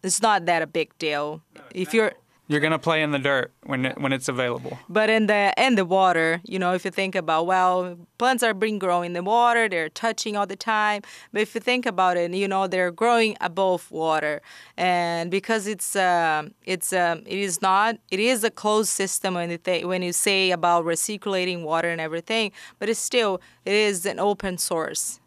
it's 0.02 0.20
not 0.20 0.46
that 0.46 0.62
a 0.62 0.66
big 0.66 0.96
deal. 0.98 1.42
If 1.74 1.94
you're 1.94 2.12
You're 2.52 2.60
gonna 2.60 2.78
play 2.78 3.02
in 3.02 3.10
the 3.10 3.18
dirt 3.18 3.50
when 3.64 3.86
it, 3.86 3.98
when 4.00 4.12
it's 4.12 4.28
available. 4.28 4.78
but 4.88 5.08
in 5.10 5.26
the 5.26 5.52
in 5.56 5.74
the 5.76 5.84
water 5.84 6.40
you 6.44 6.58
know 6.58 6.72
if 6.74 6.84
you 6.84 6.90
think 6.90 7.14
about 7.14 7.46
well 7.46 7.96
plants 8.18 8.42
are 8.42 8.54
being 8.54 8.78
grown 8.78 9.04
in 9.06 9.12
the 9.14 9.22
water 9.22 9.68
they're 9.68 9.88
touching 9.88 10.36
all 10.36 10.46
the 10.46 10.56
time. 10.56 11.00
But 11.32 11.42
if 11.42 11.54
you 11.54 11.60
think 11.60 11.86
about 11.86 12.16
it 12.16 12.32
you 12.42 12.46
know 12.52 12.66
they're 12.66 12.92
growing 12.92 13.36
above 13.40 13.90
water. 13.90 14.42
And 14.76 15.30
because 15.30 15.66
it's 15.66 15.96
um 15.96 16.52
it's 16.66 16.92
um 16.92 17.22
it 17.26 17.38
is 17.48 17.62
not 17.62 17.96
it 18.10 18.20
is 18.20 18.44
a 18.44 18.50
closed 18.50 18.90
system 18.90 19.34
when 19.34 19.50
you 19.50 19.58
th- 19.58 19.84
when 19.84 20.02
you 20.02 20.12
say 20.12 20.50
about 20.50 20.84
recirculating 20.84 21.62
water 21.62 21.88
and 21.88 22.00
everything 22.00 22.52
but 22.78 22.88
it's 22.90 23.00
still 23.00 23.40
it 23.64 23.74
is 23.74 24.04
an 24.12 24.18
open 24.18 24.58
source 24.58 25.20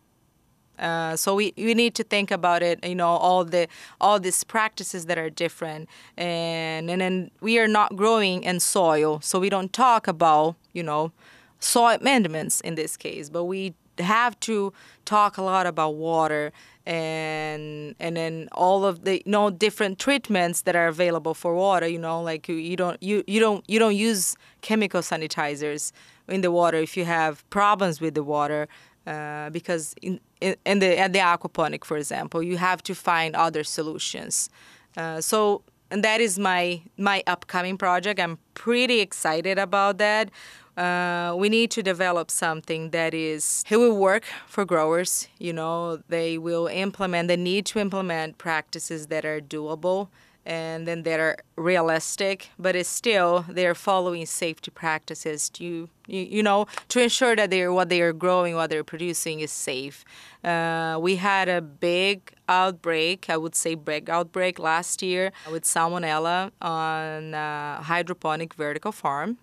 uh, 0.79 1.15
so 1.15 1.35
we, 1.35 1.53
we 1.57 1.73
need 1.73 1.95
to 1.95 2.03
think 2.03 2.31
about 2.31 2.61
it 2.63 2.83
you 2.85 2.95
know 2.95 3.09
all 3.09 3.45
the 3.45 3.67
all 4.01 4.19
these 4.19 4.43
practices 4.43 5.05
that 5.05 5.17
are 5.17 5.29
different. 5.29 5.89
And 6.17 6.89
and 6.89 7.01
then 7.01 7.31
we 7.41 7.59
are 7.59 7.67
not 7.67 7.95
growing 7.95 8.43
in 8.43 8.59
soil. 8.59 9.19
So 9.21 9.39
we 9.39 9.49
don't 9.49 9.71
talk 9.73 10.07
about 10.07 10.55
you 10.73 10.83
know 10.83 11.11
soil 11.59 11.97
amendments 11.99 12.61
in 12.61 12.75
this 12.75 12.95
case 12.95 13.29
but 13.29 13.45
we 13.45 13.73
have 13.99 14.39
to 14.41 14.73
talk 15.05 15.37
a 15.37 15.41
lot 15.41 15.65
about 15.65 15.95
water 15.95 16.51
and 16.85 17.95
and 17.99 18.15
then 18.17 18.47
all 18.51 18.85
of 18.85 19.03
the 19.03 19.17
you 19.25 19.31
know 19.31 19.49
different 19.49 19.97
treatments 19.97 20.61
that 20.61 20.75
are 20.75 20.87
available 20.87 21.33
for 21.33 21.55
water 21.55 21.87
you 21.87 21.97
know 21.97 22.21
like 22.21 22.47
you, 22.47 22.55
you 22.55 22.75
don't 22.75 23.01
you, 23.01 23.23
you 23.25 23.39
don't 23.39 23.67
you 23.67 23.79
don't 23.79 23.95
use 23.95 24.35
chemical 24.61 25.01
sanitizers 25.01 25.91
in 26.27 26.41
the 26.41 26.51
water 26.51 26.77
if 26.77 26.95
you 26.97 27.05
have 27.05 27.47
problems 27.49 28.01
with 28.01 28.13
the 28.13 28.23
water 28.23 28.67
uh, 29.07 29.49
because 29.51 29.95
in, 30.01 30.19
in, 30.41 30.55
in 30.65 30.79
the 30.79 30.97
at 30.97 31.13
the 31.13 31.19
aquaponic, 31.19 31.83
for 31.85 31.97
example, 31.97 32.41
you 32.41 32.57
have 32.57 32.81
to 32.83 32.95
find 32.95 33.35
other 33.35 33.63
solutions. 33.63 34.49
Uh, 34.97 35.21
so 35.21 35.61
and 35.91 36.03
that 36.03 36.21
is 36.21 36.39
my 36.39 36.81
my 36.97 37.23
upcoming 37.27 37.77
project. 37.77 38.19
I'm 38.19 38.37
pretty 38.53 38.99
excited 38.99 39.57
about 39.59 39.97
that. 39.99 40.31
Uh, 40.77 41.33
we 41.37 41.47
need 41.47 41.71
to 41.71 41.81
develop 41.81 42.29
something 42.29 42.89
that 42.89 43.13
is 43.13 43.63
it 43.69 43.77
will 43.77 43.97
work 43.97 44.25
for 44.47 44.65
growers. 44.65 45.27
You 45.39 45.53
know, 45.53 45.97
they 46.09 46.37
will 46.37 46.67
implement. 46.67 47.27
They 47.27 47.37
need 47.37 47.65
to 47.67 47.79
implement 47.79 48.37
practices 48.37 49.07
that 49.07 49.25
are 49.25 49.39
doable 49.39 50.09
and 50.45 50.87
then 50.87 51.03
they're 51.03 51.37
realistic, 51.55 52.49
but 52.59 52.75
it's 52.75 52.89
still 52.89 53.45
they're 53.49 53.73
following 53.75 54.25
safety 54.25 54.69
practices 54.69 55.49
to 55.49 55.63
you, 55.63 55.89
you 56.07 56.43
know 56.43 56.67
to 56.89 57.01
ensure 57.01 57.35
that 57.35 57.49
they're 57.49 57.73
what 57.73 57.89
they 57.89 58.01
are 58.01 58.13
growing, 58.13 58.55
what 58.55 58.69
they're 58.69 58.83
producing 58.83 59.39
is 59.39 59.51
safe. 59.51 60.05
Uh, 60.43 60.97
we 61.01 61.15
had 61.15 61.49
a 61.49 61.61
big 61.61 62.31
outbreak, 62.47 63.25
I 63.29 63.37
would 63.37 63.55
say 63.55 63.73
big 63.75 64.09
outbreak 64.09 64.59
last 64.59 65.01
year 65.01 65.31
with 65.51 65.63
salmonella 65.63 66.51
on 66.61 67.33
a 67.33 67.81
hydroponic 67.81 68.53
vertical 68.53 68.91
farm. 68.91 69.37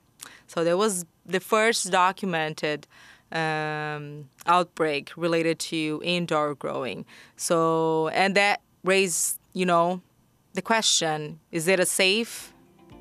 So 0.46 0.62
that 0.62 0.76
was 0.76 1.04
the 1.26 1.40
first 1.40 1.90
documented 1.90 2.86
um, 3.32 4.28
outbreak 4.46 5.10
related 5.16 5.58
to 5.58 6.00
indoor 6.04 6.54
growing. 6.54 7.06
So 7.36 8.08
and 8.08 8.36
that 8.36 8.60
raised 8.84 9.38
you 9.52 9.66
know 9.66 10.00
the 10.54 10.62
question 10.62 11.40
is 11.50 11.68
it 11.68 11.80
a 11.80 11.86
safe 11.86 12.52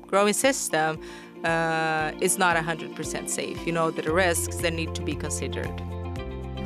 growing 0.06 0.32
system 0.32 1.00
uh, 1.44 2.12
it's 2.20 2.38
not 2.38 2.56
100% 2.56 3.28
safe 3.28 3.66
you 3.66 3.72
know 3.72 3.90
there 3.90 4.08
are 4.08 4.14
risks 4.14 4.56
that 4.56 4.72
need 4.72 4.94
to 4.94 5.02
be 5.02 5.14
considered 5.14 5.82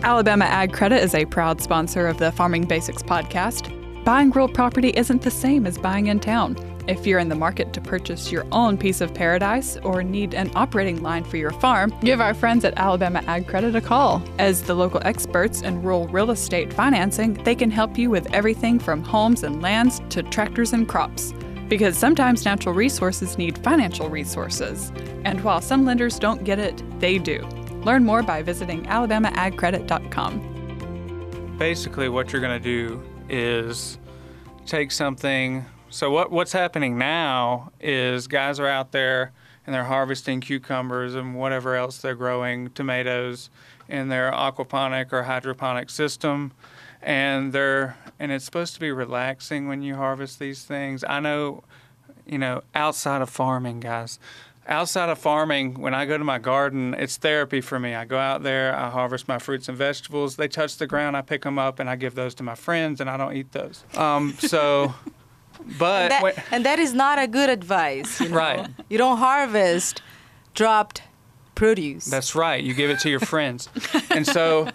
Alabama 0.02 0.44
Ag 0.44 0.72
Credit 0.72 1.02
is 1.02 1.14
a 1.14 1.24
proud 1.24 1.60
sponsor 1.62 2.06
of 2.06 2.18
the 2.18 2.30
Farming 2.30 2.64
Basics 2.66 3.02
podcast. 3.02 3.72
Buying 4.04 4.30
rural 4.30 4.46
property 4.46 4.90
isn't 4.90 5.22
the 5.22 5.30
same 5.30 5.66
as 5.66 5.78
buying 5.78 6.08
in 6.08 6.20
town. 6.20 6.54
If 6.88 7.04
you're 7.04 7.18
in 7.18 7.28
the 7.28 7.34
market 7.34 7.72
to 7.72 7.80
purchase 7.80 8.30
your 8.30 8.46
own 8.52 8.78
piece 8.78 9.00
of 9.00 9.12
paradise 9.12 9.76
or 9.78 10.04
need 10.04 10.34
an 10.34 10.52
operating 10.54 11.02
line 11.02 11.24
for 11.24 11.36
your 11.36 11.50
farm, 11.50 11.92
give 12.00 12.20
our 12.20 12.32
friends 12.32 12.64
at 12.64 12.78
Alabama 12.78 13.24
Ag 13.26 13.48
Credit 13.48 13.74
a 13.74 13.80
call. 13.80 14.22
As 14.38 14.62
the 14.62 14.74
local 14.74 15.00
experts 15.04 15.62
in 15.62 15.82
rural 15.82 16.06
real 16.06 16.30
estate 16.30 16.72
financing, 16.72 17.34
they 17.42 17.56
can 17.56 17.72
help 17.72 17.98
you 17.98 18.08
with 18.08 18.32
everything 18.32 18.78
from 18.78 19.02
homes 19.02 19.42
and 19.42 19.60
lands 19.60 20.00
to 20.10 20.22
tractors 20.22 20.72
and 20.72 20.88
crops. 20.88 21.34
Because 21.68 21.98
sometimes 21.98 22.44
natural 22.44 22.72
resources 22.72 23.36
need 23.36 23.58
financial 23.58 24.08
resources. 24.08 24.92
And 25.24 25.42
while 25.42 25.60
some 25.60 25.84
lenders 25.84 26.20
don't 26.20 26.44
get 26.44 26.60
it, 26.60 26.80
they 27.00 27.18
do. 27.18 27.44
Learn 27.82 28.04
more 28.04 28.22
by 28.22 28.42
visiting 28.42 28.84
alabamaagcredit.com. 28.84 31.56
Basically, 31.58 32.08
what 32.08 32.32
you're 32.32 32.42
gonna 32.42 32.60
do 32.60 33.02
is 33.28 33.98
take 34.66 34.92
something. 34.92 35.64
So 35.90 36.10
what 36.10 36.30
what's 36.30 36.52
happening 36.52 36.98
now 36.98 37.72
is 37.80 38.26
guys 38.26 38.60
are 38.60 38.66
out 38.66 38.92
there 38.92 39.32
and 39.64 39.74
they're 39.74 39.84
harvesting 39.84 40.40
cucumbers 40.40 41.14
and 41.14 41.34
whatever 41.34 41.74
else 41.74 41.98
they're 41.98 42.14
growing, 42.14 42.70
tomatoes, 42.70 43.50
in 43.88 44.08
their 44.08 44.30
aquaponic 44.30 45.12
or 45.12 45.24
hydroponic 45.24 45.90
system, 45.90 46.52
and 47.02 47.52
they're 47.52 47.96
and 48.18 48.32
it's 48.32 48.44
supposed 48.44 48.74
to 48.74 48.80
be 48.80 48.90
relaxing 48.90 49.68
when 49.68 49.82
you 49.82 49.96
harvest 49.96 50.38
these 50.38 50.64
things. 50.64 51.04
I 51.08 51.20
know, 51.20 51.62
you 52.26 52.38
know, 52.38 52.62
outside 52.74 53.22
of 53.22 53.30
farming, 53.30 53.80
guys. 53.80 54.18
Outside 54.68 55.08
of 55.08 55.18
farming, 55.18 55.80
when 55.80 55.94
I 55.94 56.06
go 56.06 56.18
to 56.18 56.24
my 56.24 56.40
garden, 56.40 56.92
it's 56.94 57.16
therapy 57.16 57.60
for 57.60 57.78
me. 57.78 57.94
I 57.94 58.04
go 58.04 58.18
out 58.18 58.42
there, 58.42 58.74
I 58.74 58.90
harvest 58.90 59.28
my 59.28 59.38
fruits 59.38 59.68
and 59.68 59.78
vegetables. 59.78 60.34
They 60.34 60.48
touch 60.48 60.76
the 60.78 60.88
ground, 60.88 61.16
I 61.16 61.22
pick 61.22 61.42
them 61.42 61.56
up, 61.56 61.78
and 61.78 61.88
I 61.88 61.94
give 61.94 62.16
those 62.16 62.34
to 62.36 62.42
my 62.42 62.56
friends, 62.56 63.00
and 63.00 63.08
I 63.08 63.16
don't 63.16 63.36
eat 63.36 63.52
those. 63.52 63.84
Um, 63.94 64.34
so, 64.40 64.92
but 65.78 66.08
that, 66.08 66.22
when- 66.22 66.34
and 66.50 66.64
that 66.64 66.78
is 66.78 66.92
not 66.94 67.18
a 67.18 67.26
good 67.26 67.50
advice 67.50 68.20
you 68.20 68.28
know? 68.28 68.36
Right. 68.36 68.66
you 68.88 68.98
don't 68.98 69.18
harvest 69.18 70.02
dropped 70.54 71.02
produce 71.54 72.04
That's 72.04 72.34
right. 72.34 72.62
You 72.62 72.74
give 72.74 72.90
it 72.90 72.98
to 73.00 73.08
your 73.10 73.20
friends. 73.34 73.68
and 74.10 74.26
so 74.26 74.68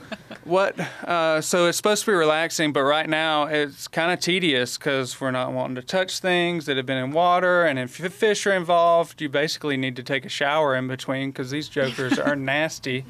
What? 0.45 0.79
Uh, 1.07 1.39
so 1.39 1.67
it's 1.67 1.77
supposed 1.77 2.03
to 2.05 2.11
be 2.11 2.15
relaxing, 2.15 2.73
but 2.73 2.81
right 2.81 3.07
now 3.07 3.43
it's 3.45 3.87
kind 3.87 4.11
of 4.11 4.19
tedious 4.19 4.79
because 4.79 5.21
we're 5.21 5.29
not 5.29 5.53
wanting 5.53 5.75
to 5.75 5.83
touch 5.83 6.17
things 6.19 6.65
that 6.65 6.77
have 6.77 6.87
been 6.87 6.97
in 6.97 7.11
water, 7.11 7.63
and 7.65 7.77
if 7.77 7.91
fish 7.91 8.47
are 8.47 8.53
involved, 8.53 9.21
you 9.21 9.29
basically 9.29 9.77
need 9.77 9.95
to 9.97 10.01
take 10.03 10.25
a 10.25 10.29
shower 10.29 10.75
in 10.75 10.87
between 10.87 11.29
because 11.29 11.51
these 11.51 11.69
jokers 11.69 12.17
are 12.17 12.35
nasty. 12.55 13.05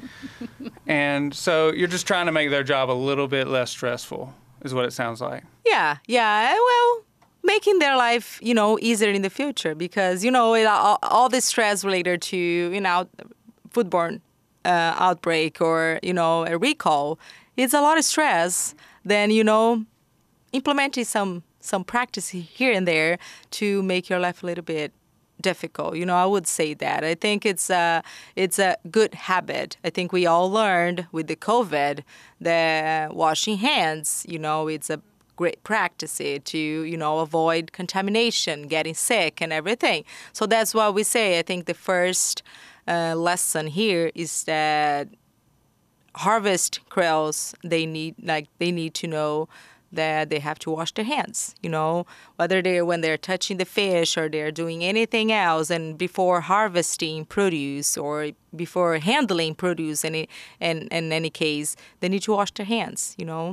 And 0.86 1.34
so 1.34 1.72
you're 1.72 1.88
just 1.88 2.06
trying 2.06 2.26
to 2.26 2.32
make 2.32 2.50
their 2.50 2.64
job 2.64 2.90
a 2.90 2.92
little 2.92 3.28
bit 3.28 3.46
less 3.48 3.70
stressful, 3.70 4.34
is 4.62 4.74
what 4.74 4.84
it 4.84 4.92
sounds 4.92 5.22
like. 5.22 5.44
Yeah, 5.64 5.96
yeah. 6.06 6.52
Well, 6.52 7.04
making 7.42 7.78
their 7.78 7.96
life, 7.96 8.38
you 8.42 8.54
know, 8.54 8.78
easier 8.80 9.10
in 9.10 9.22
the 9.22 9.30
future 9.30 9.74
because 9.74 10.24
you 10.24 10.30
know 10.30 10.54
it, 10.54 10.64
all, 10.64 10.98
all 11.02 11.28
this 11.28 11.44
stress 11.44 11.84
related 11.84 12.22
to 12.22 12.36
you 12.36 12.80
know 12.80 13.06
foodborne 13.70 14.20
uh, 14.64 14.94
outbreak 14.98 15.60
or 15.60 15.98
you 16.02 16.12
know 16.12 16.46
a 16.46 16.56
recall, 16.58 17.18
it's 17.56 17.74
a 17.74 17.80
lot 17.80 17.98
of 17.98 18.04
stress. 18.04 18.74
Then 19.04 19.30
you 19.30 19.44
know, 19.44 19.84
implementing 20.52 21.04
some 21.04 21.42
some 21.60 21.84
practice 21.84 22.28
here 22.28 22.72
and 22.72 22.86
there 22.86 23.18
to 23.52 23.82
make 23.82 24.08
your 24.08 24.18
life 24.18 24.42
a 24.42 24.46
little 24.46 24.64
bit 24.64 24.92
difficult. 25.40 25.96
You 25.96 26.06
know, 26.06 26.16
I 26.16 26.26
would 26.26 26.46
say 26.46 26.74
that. 26.74 27.04
I 27.04 27.14
think 27.14 27.44
it's 27.44 27.68
a 27.68 28.02
it's 28.36 28.58
a 28.58 28.76
good 28.90 29.14
habit. 29.14 29.76
I 29.84 29.90
think 29.90 30.12
we 30.12 30.26
all 30.26 30.50
learned 30.50 31.06
with 31.12 31.26
the 31.26 31.36
COVID 31.36 32.02
that 32.40 33.14
washing 33.14 33.58
hands. 33.58 34.24
You 34.28 34.38
know, 34.38 34.68
it's 34.68 34.88
a 34.88 35.00
great 35.42 35.62
practice 35.64 36.18
to 36.52 36.58
you 36.92 36.96
know 37.02 37.14
avoid 37.18 37.72
contamination, 37.80 38.56
getting 38.76 38.96
sick, 39.10 39.34
and 39.42 39.52
everything. 39.60 40.04
So 40.32 40.42
that's 40.46 40.72
why 40.76 40.86
we 40.98 41.02
say. 41.16 41.26
I 41.40 41.42
think 41.42 41.60
the 41.66 41.78
first 41.90 42.42
uh, 42.86 43.14
lesson 43.28 43.66
here 43.66 44.06
is 44.14 44.44
that 44.44 45.08
harvest 46.26 46.72
krells 46.90 47.54
they 47.72 47.84
need 47.86 48.14
like 48.32 48.46
they 48.58 48.70
need 48.70 48.92
to 49.02 49.06
know 49.06 49.48
that 50.00 50.30
they 50.30 50.40
have 50.48 50.58
to 50.58 50.70
wash 50.76 50.92
their 50.92 51.08
hands 51.16 51.54
you 51.64 51.70
know 51.76 52.04
whether 52.36 52.58
they're 52.60 52.84
when 52.90 53.00
they're 53.00 53.22
touching 53.30 53.56
the 53.56 53.64
fish 53.64 54.10
or 54.18 54.28
they're 54.28 54.56
doing 54.62 54.84
anything 54.84 55.32
else 55.32 55.70
and 55.70 55.96
before 55.96 56.38
harvesting 56.42 57.24
produce 57.24 57.96
or 57.96 58.16
before 58.54 58.98
handling 58.98 59.54
produce 59.54 60.04
any 60.04 60.28
and 60.60 60.78
in 60.98 61.12
any 61.12 61.30
case 61.30 61.76
they 62.00 62.10
need 62.10 62.22
to 62.28 62.32
wash 62.32 62.52
their 62.52 62.66
hands 62.66 63.14
you 63.16 63.24
know 63.24 63.46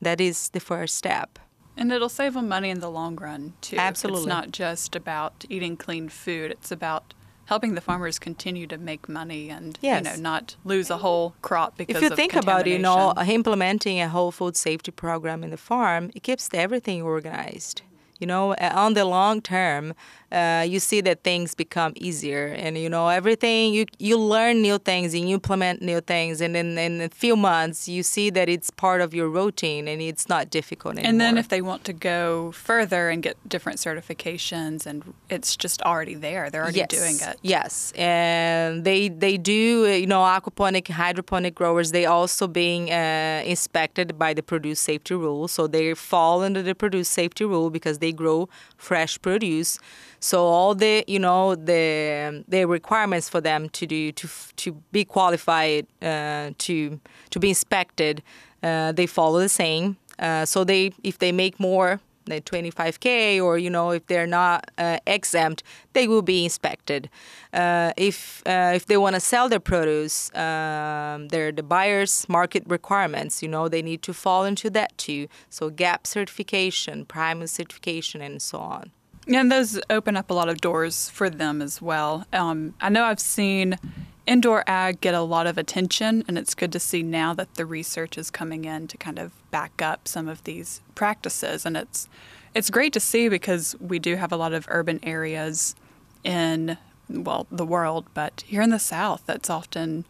that 0.00 0.20
is 0.20 0.48
the 0.50 0.60
first 0.60 0.96
step 0.96 1.38
and 1.76 1.92
it'll 1.92 2.08
save 2.08 2.34
them 2.34 2.48
money 2.48 2.70
in 2.70 2.80
the 2.80 2.90
long 2.90 3.16
run 3.16 3.52
too 3.60 3.76
Absolutely. 3.78 4.20
it's 4.22 4.26
not 4.26 4.50
just 4.50 4.96
about 4.96 5.44
eating 5.48 5.76
clean 5.76 6.08
food 6.08 6.50
it's 6.50 6.70
about 6.72 7.14
helping 7.46 7.74
the 7.74 7.80
farmers 7.80 8.18
continue 8.18 8.66
to 8.66 8.78
make 8.78 9.08
money 9.08 9.50
and 9.50 9.78
Yes. 9.82 10.04
you 10.04 10.10
know 10.10 10.16
not 10.30 10.56
lose 10.64 10.88
a 10.90 10.98
whole 10.98 11.34
crop 11.42 11.76
because 11.76 11.96
if 11.96 12.02
you 12.02 12.14
think 12.16 12.34
about 12.36 12.66
it, 12.66 12.70
you 12.70 12.78
know, 12.78 13.12
implementing 13.26 14.00
a 14.00 14.08
whole 14.08 14.30
food 14.30 14.56
safety 14.56 14.92
program 14.92 15.42
in 15.42 15.50
the 15.50 15.56
farm, 15.56 16.10
it 16.14 16.22
keeps 16.22 16.48
everything 16.54 17.02
organized. 17.02 17.82
You 18.20 18.26
know, 18.28 18.52
uh, 18.52 18.72
on 18.84 18.94
the 18.94 19.04
long 19.04 19.40
term, 19.42 19.94
uh, 20.32 20.64
you 20.66 20.78
see 20.78 21.00
that 21.00 21.24
things 21.24 21.54
become 21.54 21.92
easier, 21.96 22.46
and 22.46 22.78
you 22.78 22.88
know 22.88 23.08
everything. 23.08 23.74
You 23.74 23.86
you 23.98 24.16
learn 24.16 24.62
new 24.62 24.78
things 24.78 25.12
and 25.12 25.28
you 25.28 25.34
implement 25.34 25.82
new 25.82 26.00
things, 26.00 26.40
and 26.40 26.56
in, 26.56 26.78
in 26.78 27.00
a 27.00 27.08
few 27.08 27.36
months, 27.36 27.88
you 27.88 28.02
see 28.04 28.30
that 28.30 28.48
it's 28.48 28.70
part 28.70 29.00
of 29.00 29.12
your 29.12 29.28
routine 29.28 29.88
and 29.88 30.00
it's 30.00 30.28
not 30.28 30.48
difficult 30.50 30.94
anymore. 30.94 31.10
And 31.10 31.20
then 31.20 31.36
if 31.36 31.48
they 31.48 31.60
want 31.60 31.84
to 31.84 31.92
go 31.92 32.52
further 32.52 33.10
and 33.10 33.22
get 33.22 33.36
different 33.48 33.78
certifications, 33.78 34.86
and 34.86 35.14
it's 35.28 35.56
just 35.56 35.82
already 35.82 36.14
there, 36.14 36.48
they're 36.48 36.62
already 36.62 36.78
yes. 36.78 36.88
doing 36.88 37.16
it. 37.20 37.38
Yes, 37.42 37.92
and 37.96 38.84
they 38.84 39.08
they 39.08 39.36
do 39.36 39.86
you 39.86 40.06
know 40.06 40.20
aquaponic 40.20 40.88
hydroponic 40.88 41.56
growers. 41.56 41.90
They 41.90 42.06
also 42.06 42.46
being 42.46 42.92
uh, 42.92 43.42
inspected 43.44 44.16
by 44.16 44.34
the 44.34 44.42
produce 44.42 44.78
safety 44.78 45.14
rule, 45.14 45.48
so 45.48 45.66
they 45.66 45.94
fall 45.94 46.42
under 46.42 46.62
the 46.62 46.74
produce 46.74 47.08
safety 47.08 47.44
rule 47.44 47.70
because 47.70 47.98
they 47.98 48.12
grow 48.12 48.48
fresh 48.76 49.20
produce. 49.20 49.78
So 50.20 50.44
all 50.44 50.74
the 50.74 51.02
you 51.06 51.18
know 51.18 51.54
the 51.54 52.44
the 52.46 52.66
requirements 52.66 53.28
for 53.28 53.40
them 53.40 53.70
to 53.70 53.86
do 53.86 54.12
to 54.12 54.28
to 54.56 54.72
be 54.92 55.04
qualified 55.04 55.86
uh, 56.02 56.50
to 56.58 57.00
to 57.30 57.40
be 57.40 57.48
inspected, 57.48 58.22
uh, 58.62 58.92
they 58.92 59.06
follow 59.06 59.40
the 59.40 59.48
same. 59.48 59.96
Uh, 60.18 60.44
so 60.44 60.62
they 60.62 60.92
if 61.02 61.18
they 61.18 61.32
make 61.32 61.58
more 61.58 62.00
than 62.26 62.42
25k 62.42 63.42
or 63.42 63.56
you 63.56 63.70
know 63.70 63.90
if 63.90 64.06
they're 64.06 64.26
not 64.26 64.70
uh, 64.76 64.98
exempt 65.06 65.62
they 65.94 66.06
will 66.06 66.22
be 66.22 66.44
inspected. 66.44 67.08
Uh, 67.54 67.92
if 67.96 68.42
uh, 68.46 68.72
if 68.74 68.84
they 68.84 68.98
want 68.98 69.14
to 69.14 69.20
sell 69.20 69.48
their 69.48 69.58
produce 69.58 70.32
um, 70.34 71.28
they're 71.28 71.50
the 71.50 71.62
buyers 71.62 72.28
market 72.28 72.62
requirements 72.66 73.42
you 73.42 73.48
know 73.48 73.70
they 73.70 73.80
need 73.80 74.02
to 74.02 74.12
fall 74.12 74.44
into 74.44 74.68
that 74.68 74.96
too. 74.98 75.28
So 75.48 75.70
gap 75.70 76.06
certification 76.06 77.06
primus 77.06 77.52
certification 77.52 78.20
and 78.20 78.42
so 78.42 78.58
on 78.58 78.92
And 79.32 79.50
those 79.50 79.80
open 79.88 80.16
up 80.16 80.30
a 80.30 80.34
lot 80.34 80.48
of 80.48 80.60
doors 80.60 81.08
for 81.08 81.30
them 81.30 81.62
as 81.62 81.80
well. 81.80 82.26
Um, 82.32 82.74
I 82.80 82.88
know 82.88 83.04
I've 83.04 83.20
seen 83.20 83.78
indoor 84.26 84.64
ag 84.66 85.00
get 85.00 85.14
a 85.14 85.20
lot 85.20 85.46
of 85.46 85.56
attention, 85.56 86.24
and 86.26 86.36
it's 86.36 86.54
good 86.54 86.72
to 86.72 86.80
see 86.80 87.02
now 87.02 87.34
that 87.34 87.54
the 87.54 87.64
research 87.64 88.18
is 88.18 88.30
coming 88.30 88.64
in 88.64 88.88
to 88.88 88.96
kind 88.96 89.18
of 89.18 89.32
back 89.50 89.80
up 89.80 90.08
some 90.08 90.28
of 90.28 90.42
these 90.44 90.80
practices. 90.94 91.64
And 91.64 91.76
it's 91.76 92.08
it's 92.54 92.70
great 92.70 92.92
to 92.92 93.00
see 93.00 93.28
because 93.28 93.76
we 93.80 94.00
do 94.00 94.16
have 94.16 94.32
a 94.32 94.36
lot 94.36 94.52
of 94.52 94.66
urban 94.68 94.98
areas 95.02 95.76
in 96.24 96.76
well 97.08 97.46
the 97.50 97.66
world, 97.66 98.06
but 98.14 98.42
here 98.46 98.62
in 98.62 98.70
the 98.70 98.78
South, 98.78 99.22
that's 99.26 99.50
often 99.50 100.04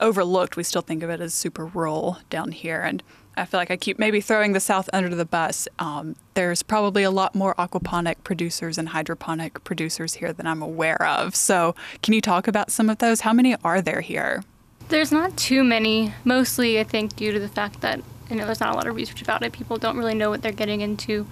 overlooked. 0.00 0.56
We 0.56 0.62
still 0.62 0.82
think 0.82 1.02
of 1.02 1.10
it 1.10 1.20
as 1.20 1.34
super 1.34 1.66
rural 1.66 2.18
down 2.28 2.52
here, 2.52 2.82
and 2.82 3.02
I 3.40 3.46
feel 3.46 3.58
like 3.58 3.70
I 3.70 3.76
keep 3.76 3.98
maybe 3.98 4.20
throwing 4.20 4.52
the 4.52 4.60
South 4.60 4.90
under 4.92 5.14
the 5.14 5.24
bus. 5.24 5.66
Um, 5.78 6.14
there's 6.34 6.62
probably 6.62 7.02
a 7.02 7.10
lot 7.10 7.34
more 7.34 7.54
aquaponic 7.54 8.16
producers 8.22 8.76
and 8.76 8.90
hydroponic 8.90 9.64
producers 9.64 10.14
here 10.14 10.32
than 10.32 10.46
I'm 10.46 10.60
aware 10.60 11.02
of. 11.02 11.34
So, 11.34 11.74
can 12.02 12.12
you 12.12 12.20
talk 12.20 12.46
about 12.46 12.70
some 12.70 12.90
of 12.90 12.98
those? 12.98 13.22
How 13.22 13.32
many 13.32 13.56
are 13.64 13.80
there 13.80 14.02
here? 14.02 14.44
There's 14.90 15.10
not 15.10 15.36
too 15.36 15.64
many, 15.64 16.12
mostly 16.24 16.78
I 16.78 16.84
think 16.84 17.16
due 17.16 17.32
to 17.32 17.40
the 17.40 17.48
fact 17.48 17.80
that 17.80 18.00
you 18.28 18.36
know 18.36 18.44
there's 18.44 18.60
not 18.60 18.74
a 18.74 18.76
lot 18.76 18.86
of 18.86 18.94
research 18.94 19.22
about 19.22 19.42
it. 19.42 19.52
People 19.52 19.78
don't 19.78 19.96
really 19.96 20.14
know 20.14 20.28
what 20.28 20.42
they're 20.42 20.52
getting 20.52 20.82
into, 20.82 21.26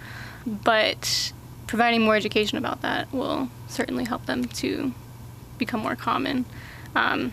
but 0.47 1.33
providing 1.67 2.03
more 2.03 2.17
education 2.17 2.57
about 2.57 2.81
that 2.81 3.13
will 3.13 3.51
certainly 3.69 4.05
help 4.05 4.25
them 4.25 4.45
to 4.45 4.95
become 5.59 5.81
more 5.81 5.97
common. 5.97 6.47
Um, 6.95 7.33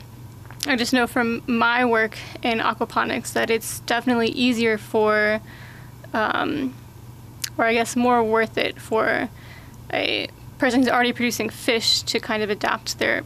I 0.67 0.75
just 0.75 0.93
know 0.93 1.05
from 1.07 1.43
my 1.47 1.85
work 1.85 2.17
in 2.41 2.59
aquaponics 2.59 3.33
that 3.33 3.49
it's 3.49 3.79
definitely 3.81 4.29
easier 4.29 4.77
for, 4.77 5.39
um, 6.13 6.73
or 7.57 7.65
I 7.65 7.73
guess 7.73 7.95
more 7.95 8.23
worth 8.23 8.57
it 8.57 8.79
for 8.79 9.29
a 9.93 10.27
person 10.57 10.81
who's 10.81 10.89
already 10.89 11.13
producing 11.13 11.49
fish 11.49 12.01
to 12.03 12.19
kind 12.19 12.41
of 12.41 12.49
adapt 12.49 12.97
their 12.97 13.23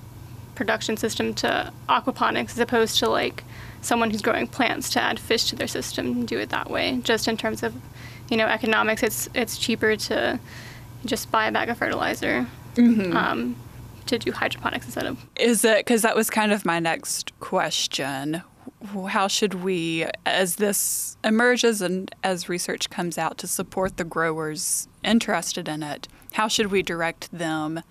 production 0.56 0.98
system 0.98 1.34
to 1.34 1.72
aquaponics 1.88 2.52
as 2.52 2.60
opposed 2.60 3.00
to 3.00 3.10
like 3.10 3.44
someone 3.82 4.12
who's 4.12 4.22
growing 4.22 4.46
plants 4.46 4.90
to 4.90 5.02
add 5.02 5.18
fish 5.18 5.46
to 5.46 5.56
their 5.56 5.68
system 5.68 6.08
and 6.08 6.28
do 6.28 6.38
it 6.38 6.50
that 6.50 6.70
way. 6.70 7.00
Just 7.04 7.28
in 7.30 7.38
terms 7.38 7.64
of, 7.64 7.74
you 8.30 8.36
know, 8.36 8.48
economics, 8.48 9.02
it's 9.02 9.30
it's 9.34 9.58
cheaper 9.58 9.96
to 9.96 10.40
just 11.06 11.32
buy 11.32 11.48
a 11.48 11.52
bag 11.52 11.70
of 11.70 11.78
fertilizer 11.78 12.48
um, 13.16 13.56
to 14.10 14.20
do 14.20 14.32
hydroponics 14.32 14.86
instead 14.86 15.06
of 15.06 15.26
Is 15.36 15.64
it 15.64 15.78
because 15.78 16.02
that 16.02 16.16
was 16.16 16.30
kind 16.30 16.52
of 16.52 16.66
my 16.66 16.80
next 16.80 17.38
question? 17.40 18.42
How 19.10 19.28
should 19.28 19.56
we, 19.56 20.06
as 20.26 20.58
this 20.58 21.18
emerges 21.24 21.82
and 21.82 22.14
as 22.24 22.48
research 22.48 22.90
comes 22.90 23.18
out 23.18 23.38
to 23.40 23.48
support 23.48 23.98
the 23.98 24.04
growers 24.04 24.88
interested 25.04 25.68
in 25.68 25.84
it, 25.84 26.08
how 26.34 26.48
should 26.48 26.68
we 26.68 26.82
direct 26.82 27.32
them 27.32 27.82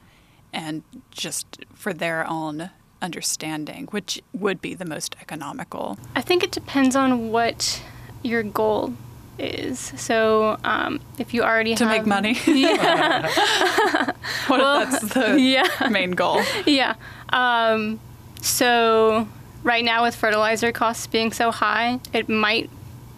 and 0.53 0.83
just 1.11 1.65
for 1.75 1.93
their 1.93 2.27
own 2.29 2.71
understanding, 3.03 3.87
which 3.91 4.21
would 4.33 4.61
be 4.61 4.75
the 4.75 4.85
most 4.85 5.15
economical? 5.21 5.99
I 6.17 6.23
think 6.23 6.43
it 6.43 6.53
depends 6.53 6.97
on 6.97 7.31
what 7.31 7.83
your 8.23 8.43
goal 8.43 8.95
is. 9.39 9.79
So 9.97 10.59
um, 10.65 11.01
if 11.19 11.33
you 11.35 11.43
already 11.43 11.71
have 11.71 11.79
To 11.79 11.87
have 11.87 11.99
make 11.99 12.07
money? 12.07 12.39
yeah, 12.47 13.27
What 14.49 14.61
Well, 14.61 14.83
if 14.83 14.91
that's 14.91 15.15
the 15.15 15.41
yeah, 15.81 15.89
main 15.89 16.13
goal? 16.13 16.41
yeah. 16.67 16.95
Um, 17.31 18.01
so 18.41 19.29
right 19.63 19.85
now 19.85 20.03
with 20.05 20.15
fertilizer 20.15 20.73
costs 20.73 21.07
being 21.07 21.33
so 21.33 21.51
high, 21.51 22.01
it 22.13 22.29
might 22.29 22.71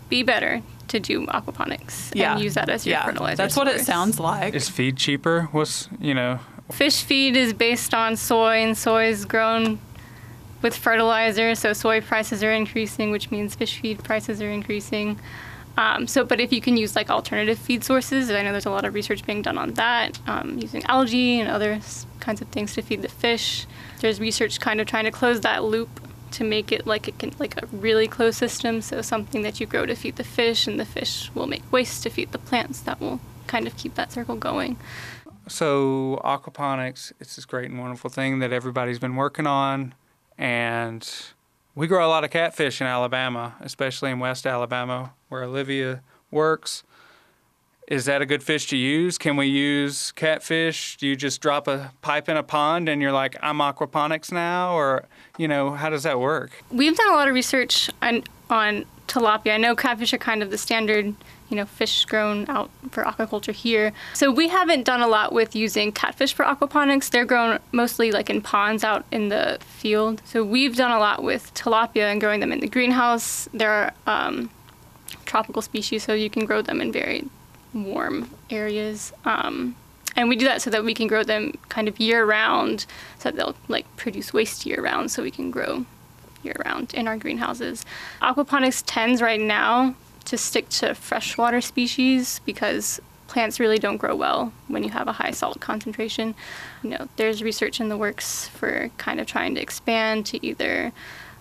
be 0.09 0.23
better 0.23 0.63
to 0.89 0.99
do 0.99 1.27
aquaponics 1.27 2.11
Yeah. 2.15 2.35
and 2.35 2.43
use 2.43 2.55
that 2.55 2.69
as 2.69 2.85
your 2.85 2.95
yeah, 2.99 3.05
fertilizer. 3.07 3.37
that's 3.37 3.57
what 3.57 3.69
it 3.69 3.81
sounds 3.83 4.19
like. 4.19 4.55
Is 4.55 4.69
feed 4.69 4.97
cheaper? 4.97 5.49
What's 5.53 5.89
you 6.01 6.15
know? 6.15 6.41
Fish 6.73 7.03
feed 7.03 7.37
is 7.37 7.53
based 7.53 7.95
on 7.95 8.17
soy, 8.17 8.57
and 8.63 8.77
soy 8.77 9.07
is 9.07 9.25
grown 9.25 9.79
with 10.63 10.77
fertilizer, 10.77 11.55
so 11.55 11.73
soy 11.73 12.01
prices 12.01 12.43
are 12.45 12.53
increasing, 12.53 13.11
which 13.11 13.31
means 13.31 13.55
fish 13.55 13.81
feed 13.81 14.03
prices 14.05 14.41
are 14.43 14.51
increasing. 14.51 15.19
Um, 15.81 16.07
so, 16.07 16.25
but 16.25 16.41
if 16.41 16.53
you 16.53 16.61
can 16.61 16.77
use 16.77 16.95
like 16.95 17.09
alternative 17.09 17.59
feed 17.59 17.83
sources, 17.85 18.31
I 18.31 18.43
know 18.43 18.53
there's 18.53 18.67
a 18.67 18.71
lot 18.71 18.85
of 18.85 18.93
research 18.93 19.25
being 19.25 19.41
done 19.41 19.57
on 19.57 19.73
that, 19.75 20.19
um, 20.27 20.59
using 20.59 20.85
algae 20.85 21.41
and 21.41 21.49
other 21.49 21.81
kinds 22.21 22.43
of 22.43 22.49
things 22.49 22.75
to 22.75 22.83
feed 22.83 23.01
the 23.01 23.09
fish. 23.09 23.67
There's 24.01 24.21
research 24.21 24.61
kind 24.61 24.83
of 24.83 24.87
trying 24.87 25.07
to 25.07 25.11
close 25.11 25.41
that 25.41 25.65
loop 25.65 25.89
to 26.33 26.45
make 26.45 26.71
it 26.71 26.87
like 26.87 27.09
it 27.09 27.19
can 27.19 27.33
like 27.39 27.61
a 27.63 27.67
really 27.69 28.07
closed 28.07 28.37
system. 28.37 28.83
So 28.83 29.01
something 29.01 29.41
that 29.41 29.59
you 29.59 29.67
grow 29.67 29.87
to 29.87 29.95
feed 29.95 30.17
the 30.17 30.25
fish, 30.25 30.67
and 30.67 30.79
the 30.79 30.85
fish 30.85 31.31
will 31.35 31.47
make 31.47 31.63
waste 31.73 32.03
to 32.03 32.11
feed 32.11 32.33
the 32.33 32.39
plants. 32.39 32.81
That 32.81 33.01
will 33.01 33.19
kind 33.47 33.67
of 33.67 33.75
keep 33.79 33.95
that 33.95 34.13
circle 34.13 34.37
going. 34.37 34.77
So 35.49 36.21
aquaponics, 36.23 37.11
it's 37.21 37.37
this 37.37 37.47
great 37.47 37.71
and 37.71 37.81
wonderful 37.81 38.11
thing 38.11 38.41
that 38.41 38.53
everybody's 38.53 38.99
been 38.99 39.17
working 39.17 39.47
on, 39.47 39.95
and 40.37 41.11
we 41.75 41.87
grow 41.87 42.07
a 42.07 42.09
lot 42.09 42.25
of 42.25 42.31
catfish 42.31 42.81
in 42.81 42.87
Alabama, 42.87 43.55
especially 43.61 44.11
in 44.11 44.19
West 44.19 44.47
Alabama, 44.47 45.13
where 45.29 45.45
Olivia 45.45 46.03
works. 46.31 46.83
Is 47.89 48.05
that 48.05 48.23
a 48.23 48.27
good 48.27 48.43
fish 48.43 48.69
to 48.69 48.77
use? 48.77 49.19
Can 49.19 49.37
we 49.37 49.47
use 49.47 50.13
catfish? 50.13 50.97
Do 50.97 51.09
you 51.09 51.17
just 51.17 51.41
drop 51.41 51.67
a 51.67 51.93
pipe 52.03 52.29
in 52.29 52.37
a 52.37 52.43
pond 52.43 52.89
and 52.89 53.03
you're 53.03 53.13
like, 53.13 53.37
I'm 53.43 53.59
aquaponics 53.59 54.31
now? 54.31 54.75
Or, 54.75 55.07
you 55.39 55.49
know, 55.49 55.73
how 55.73 55.91
does 55.91 56.05
that 56.05 56.21
work? 56.21 56.63
We've 56.71 56.97
done 56.97 57.11
a 57.11 57.17
lot 57.17 57.27
of 57.27 57.35
research 57.35 57.91
on 58.51 58.85
tilapia. 59.09 59.55
I 59.55 59.57
know 59.57 59.75
catfish 59.75 60.13
are 60.13 60.19
kind 60.19 60.43
of 60.43 60.51
the 60.51 60.59
standard, 60.59 61.15
you 61.49 61.57
know, 61.57 61.67
fish 61.67 62.05
grown 62.05 62.49
out 62.49 62.71
for 62.91 63.03
aquaculture 63.03 63.53
here. 63.53 63.93
So 64.15 64.31
we 64.31 64.49
haven't 64.49 64.85
done 64.85 65.01
a 65.01 65.09
lot 65.09 65.33
with 65.33 65.57
using 65.57 65.91
catfish 65.93 66.33
for 66.33 66.45
aquaponics. 66.45 67.11
They're 67.11 67.25
grown 67.25 67.59
mostly 67.73 68.13
like 68.13 68.31
in 68.31 68.41
ponds 68.41 68.85
out 68.85 69.05
in 69.11 69.29
the 69.29 69.59
field. 69.61 70.23
So 70.25 70.45
we've 70.45 70.77
done 70.77 70.93
a 70.93 70.99
lot 70.99 71.23
with 71.23 71.53
tilapia 71.55 72.11
and 72.11 72.21
growing 72.21 72.41
them 72.41 72.53
in 72.53 72.61
the 72.61 72.69
greenhouse. 72.69 73.49
They're 73.53 73.93
um, 74.07 74.51
tropical 75.27 75.63
species, 75.63 76.05
so 76.05 76.15
you 76.15 76.31
can 76.31 76.45
grow 76.45 76.63
them 76.63 76.81
in 76.81 76.93
very 76.93 77.29
warm 77.75 78.31
areas. 78.49 79.13
Um, 79.25 79.77
and 80.17 80.29
we 80.29 80.37
do 80.37 80.45
that 80.45 80.61
so 80.61 80.71
that 80.71 80.85
we 80.85 80.95
can 80.95 81.07
grow 81.07 81.23
them 81.23 81.53
kind 81.69 81.89
of 81.89 81.99
year 81.99 82.25
round, 82.25 82.87
so 83.19 83.31
that 83.31 83.37
they'll 83.37 83.57
like 83.69 83.87
produce 83.97 84.33
waste 84.33 84.67
year 84.67 84.83
round, 84.83 85.11
so 85.11 85.23
we 85.23 85.31
can 85.31 85.51
grow 85.51 85.87
year 86.43 86.57
round 86.65 86.95
in 86.95 87.09
our 87.09 87.17
greenhouses. 87.17 87.85
Aquaponics 88.23 88.83
tends 88.87 89.23
right 89.23 89.41
now 89.41 89.95
to 90.27 90.37
stick 90.37 90.69
to 90.69 90.95
freshwater 90.95 91.61
species 91.61 92.41
because 92.45 93.01
plants 93.27 93.61
really 93.61 93.79
don't 93.79 93.97
grow 93.97 94.15
well 94.15 94.53
when 94.69 94.83
you 94.83 94.91
have 94.91 95.09
a 95.09 95.13
high 95.13 95.31
salt 95.31 95.61
concentration. 95.61 96.35
You 96.83 96.91
know, 96.91 97.09
there's 97.17 97.43
research 97.43 97.81
in 97.81 97.89
the 97.89 97.97
works 97.97 98.49
for 98.49 98.91
kind 98.99 99.21
of 99.21 99.27
trying 99.27 99.55
to 99.55 99.63
expand 99.63 100.27
to 100.27 100.45
either 100.45 100.93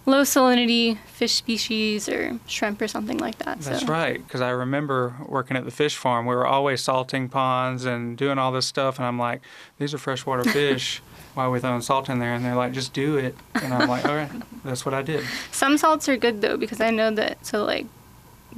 low 0.05 0.21
salinity 0.21 0.97
fish 1.05 1.33
species 1.33 2.07
or 2.07 2.39
shrimp 2.47 2.81
or 2.81 2.87
something 2.87 3.17
like 3.17 3.37
that. 3.39 3.59
That's 3.61 3.81
so. 3.81 3.87
right, 3.87 4.23
because 4.23 4.41
I 4.41 4.49
remember 4.49 5.15
working 5.25 5.57
at 5.57 5.65
the 5.65 5.71
fish 5.71 5.95
farm. 5.95 6.25
We 6.25 6.35
were 6.35 6.47
always 6.47 6.81
salting 6.81 7.29
ponds 7.29 7.85
and 7.85 8.17
doing 8.17 8.37
all 8.37 8.51
this 8.51 8.65
stuff, 8.65 8.97
and 8.97 9.05
I'm 9.05 9.19
like, 9.19 9.41
these 9.77 9.93
are 9.93 9.97
freshwater 9.97 10.43
fish. 10.43 11.01
Why 11.39 11.45
are 11.45 11.51
we 11.51 11.61
throwing 11.61 11.79
salt 11.79 12.09
in 12.09 12.19
there? 12.19 12.33
And 12.33 12.43
they're 12.43 12.53
like, 12.53 12.73
just 12.73 12.91
do 12.91 13.15
it. 13.15 13.33
And 13.55 13.73
I'm 13.73 13.87
like, 13.87 14.03
all 14.03 14.13
right, 14.13 14.29
that's 14.65 14.85
what 14.85 14.93
I 14.93 15.01
did. 15.01 15.23
Some 15.53 15.77
salts 15.77 16.09
are 16.09 16.17
good 16.17 16.41
though 16.41 16.57
because 16.57 16.81
I 16.81 16.89
know 16.89 17.11
that 17.11 17.45
so 17.45 17.63
like 17.63 17.85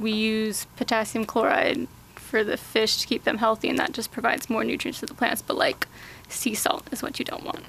we 0.00 0.10
use 0.10 0.64
potassium 0.74 1.24
chloride 1.24 1.86
for 2.16 2.42
the 2.42 2.56
fish 2.56 2.96
to 2.96 3.06
keep 3.06 3.22
them 3.22 3.38
healthy, 3.38 3.68
and 3.68 3.78
that 3.78 3.92
just 3.92 4.10
provides 4.10 4.50
more 4.50 4.64
nutrients 4.64 4.98
to 4.98 5.06
the 5.06 5.14
plants. 5.14 5.42
But 5.42 5.58
like 5.58 5.86
sea 6.28 6.54
salt 6.54 6.88
is 6.90 7.04
what 7.04 7.20
you 7.20 7.24
don't 7.24 7.44
want. 7.44 7.64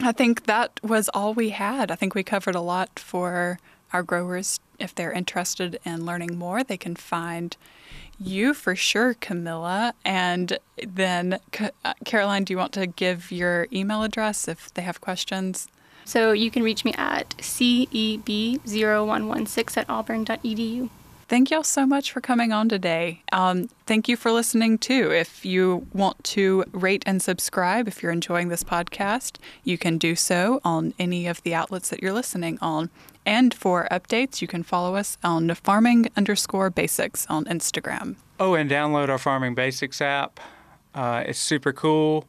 I 0.00 0.12
think 0.12 0.46
that 0.46 0.80
was 0.82 1.10
all 1.10 1.34
we 1.34 1.50
had. 1.50 1.90
I 1.90 1.94
think 1.94 2.14
we 2.14 2.22
covered 2.22 2.54
a 2.54 2.62
lot 2.62 2.98
for 2.98 3.58
our 3.92 4.02
growers. 4.02 4.58
If 4.78 4.94
they're 4.94 5.12
interested 5.12 5.78
in 5.84 6.04
learning 6.04 6.38
more, 6.38 6.62
they 6.62 6.76
can 6.76 6.96
find 6.96 7.56
you 8.18 8.54
for 8.54 8.74
sure, 8.76 9.14
Camilla. 9.14 9.94
And 10.04 10.58
then, 10.86 11.40
uh, 11.84 11.94
Caroline, 12.04 12.44
do 12.44 12.52
you 12.52 12.58
want 12.58 12.72
to 12.72 12.86
give 12.86 13.32
your 13.32 13.68
email 13.72 14.02
address 14.02 14.48
if 14.48 14.74
they 14.74 14.82
have 14.82 15.00
questions? 15.00 15.68
So 16.04 16.32
you 16.32 16.50
can 16.50 16.62
reach 16.62 16.84
me 16.84 16.92
at 16.94 17.30
ceb0116 17.38 19.76
at 19.76 19.90
auburn.edu. 19.90 20.90
Thank 21.28 21.50
y'all 21.50 21.64
so 21.64 21.84
much 21.84 22.12
for 22.12 22.20
coming 22.20 22.52
on 22.52 22.68
today. 22.68 23.22
Um, 23.32 23.68
thank 23.84 24.08
you 24.08 24.16
for 24.16 24.30
listening 24.30 24.78
too. 24.78 25.10
If 25.10 25.44
you 25.44 25.88
want 25.92 26.22
to 26.22 26.62
rate 26.70 27.02
and 27.04 27.20
subscribe, 27.20 27.88
if 27.88 28.00
you're 28.00 28.12
enjoying 28.12 28.48
this 28.48 28.62
podcast, 28.62 29.38
you 29.64 29.76
can 29.76 29.98
do 29.98 30.14
so 30.14 30.60
on 30.64 30.94
any 31.00 31.26
of 31.26 31.42
the 31.42 31.52
outlets 31.52 31.88
that 31.88 32.00
you're 32.00 32.12
listening 32.12 32.58
on. 32.62 32.90
And 33.26 33.52
for 33.52 33.88
updates, 33.90 34.40
you 34.40 34.46
can 34.46 34.62
follow 34.62 34.94
us 34.94 35.18
on 35.24 35.52
farming 35.56 36.08
underscore 36.16 36.70
basics 36.70 37.26
on 37.26 37.44
Instagram. 37.46 38.14
Oh, 38.38 38.54
and 38.54 38.70
download 38.70 39.08
our 39.08 39.18
Farming 39.18 39.56
Basics 39.56 40.00
app. 40.00 40.38
Uh, 40.94 41.24
it's 41.26 41.38
super 41.38 41.72
cool. 41.72 42.24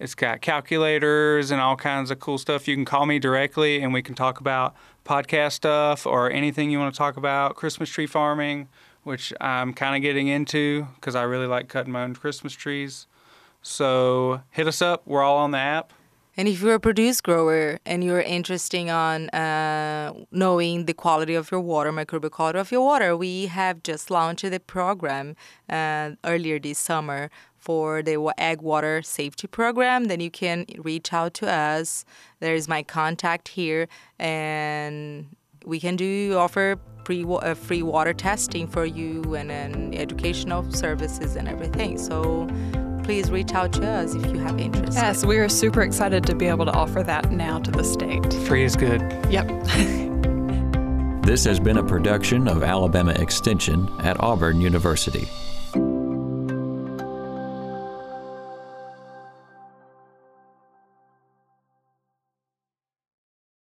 It's 0.00 0.14
got 0.14 0.40
calculators 0.40 1.50
and 1.50 1.60
all 1.60 1.76
kinds 1.76 2.10
of 2.10 2.18
cool 2.18 2.38
stuff. 2.38 2.66
You 2.66 2.74
can 2.74 2.84
call 2.84 3.04
me 3.04 3.18
directly 3.18 3.82
and 3.82 3.92
we 3.92 4.00
can 4.00 4.14
talk 4.14 4.40
about 4.40 4.74
podcast 5.04 5.52
stuff 5.52 6.06
or 6.06 6.30
anything 6.30 6.70
you 6.70 6.78
want 6.78 6.94
to 6.94 6.98
talk 6.98 7.16
about, 7.16 7.56
Christmas 7.56 7.90
tree 7.90 8.06
farming, 8.06 8.68
which 9.02 9.32
I'm 9.40 9.74
kind 9.74 9.96
of 9.96 10.02
getting 10.02 10.28
into 10.28 10.86
because 10.94 11.14
I 11.14 11.22
really 11.24 11.46
like 11.46 11.68
cutting 11.68 11.92
my 11.92 12.04
own 12.04 12.14
Christmas 12.14 12.54
trees. 12.54 13.06
So 13.60 14.40
hit 14.50 14.66
us 14.66 14.80
up. 14.80 15.02
We're 15.04 15.22
all 15.22 15.38
on 15.38 15.50
the 15.50 15.58
app. 15.58 15.92
And 16.38 16.46
if 16.46 16.62
you're 16.62 16.74
a 16.74 16.80
produce 16.80 17.20
grower 17.20 17.80
and 17.84 18.04
you're 18.04 18.20
interested 18.20 18.88
on 18.88 19.28
uh, 19.30 20.12
knowing 20.30 20.84
the 20.84 20.94
quality 20.94 21.34
of 21.34 21.50
your 21.50 21.58
water, 21.58 21.90
microbial 21.90 22.30
quality 22.30 22.60
of 22.60 22.70
your 22.70 22.82
water, 22.82 23.16
we 23.16 23.46
have 23.46 23.82
just 23.82 24.08
launched 24.08 24.44
a 24.44 24.60
program 24.60 25.34
uh, 25.68 26.12
earlier 26.24 26.60
this 26.60 26.78
summer 26.78 27.28
for 27.56 28.02
the 28.02 28.32
Ag 28.38 28.62
Water 28.62 29.02
Safety 29.02 29.48
Program, 29.48 30.04
then 30.04 30.20
you 30.20 30.30
can 30.30 30.64
reach 30.78 31.12
out 31.12 31.34
to 31.34 31.50
us. 31.50 32.04
There 32.38 32.54
is 32.54 32.68
my 32.68 32.84
contact 32.84 33.48
here, 33.48 33.88
and 34.20 35.26
we 35.66 35.80
can 35.80 35.96
do 35.96 36.36
offer 36.38 36.78
free 37.04 37.24
uh, 37.28 37.54
free 37.54 37.82
water 37.82 38.14
testing 38.14 38.68
for 38.68 38.84
you 38.84 39.34
and, 39.34 39.50
and 39.50 39.92
educational 39.92 40.70
services 40.70 41.34
and 41.34 41.48
everything. 41.48 41.98
So 41.98 42.46
please 43.08 43.30
reach 43.30 43.54
out 43.54 43.72
to 43.72 43.88
us 43.88 44.14
if 44.14 44.26
you 44.26 44.38
have 44.38 44.60
interest. 44.60 44.92
Yes, 44.92 45.24
we 45.24 45.38
are 45.38 45.48
super 45.48 45.80
excited 45.80 46.26
to 46.26 46.34
be 46.34 46.44
able 46.44 46.66
to 46.66 46.72
offer 46.72 47.02
that 47.02 47.32
now 47.32 47.58
to 47.58 47.70
the 47.70 47.82
state. 47.82 48.34
Free 48.46 48.64
is 48.64 48.76
good. 48.76 49.00
Yep. 49.30 49.48
this 51.22 51.42
has 51.44 51.58
been 51.58 51.78
a 51.78 51.82
production 51.82 52.46
of 52.46 52.62
Alabama 52.62 53.12
Extension 53.12 53.88
at 54.00 54.22
Auburn 54.22 54.60
University. 54.60 55.26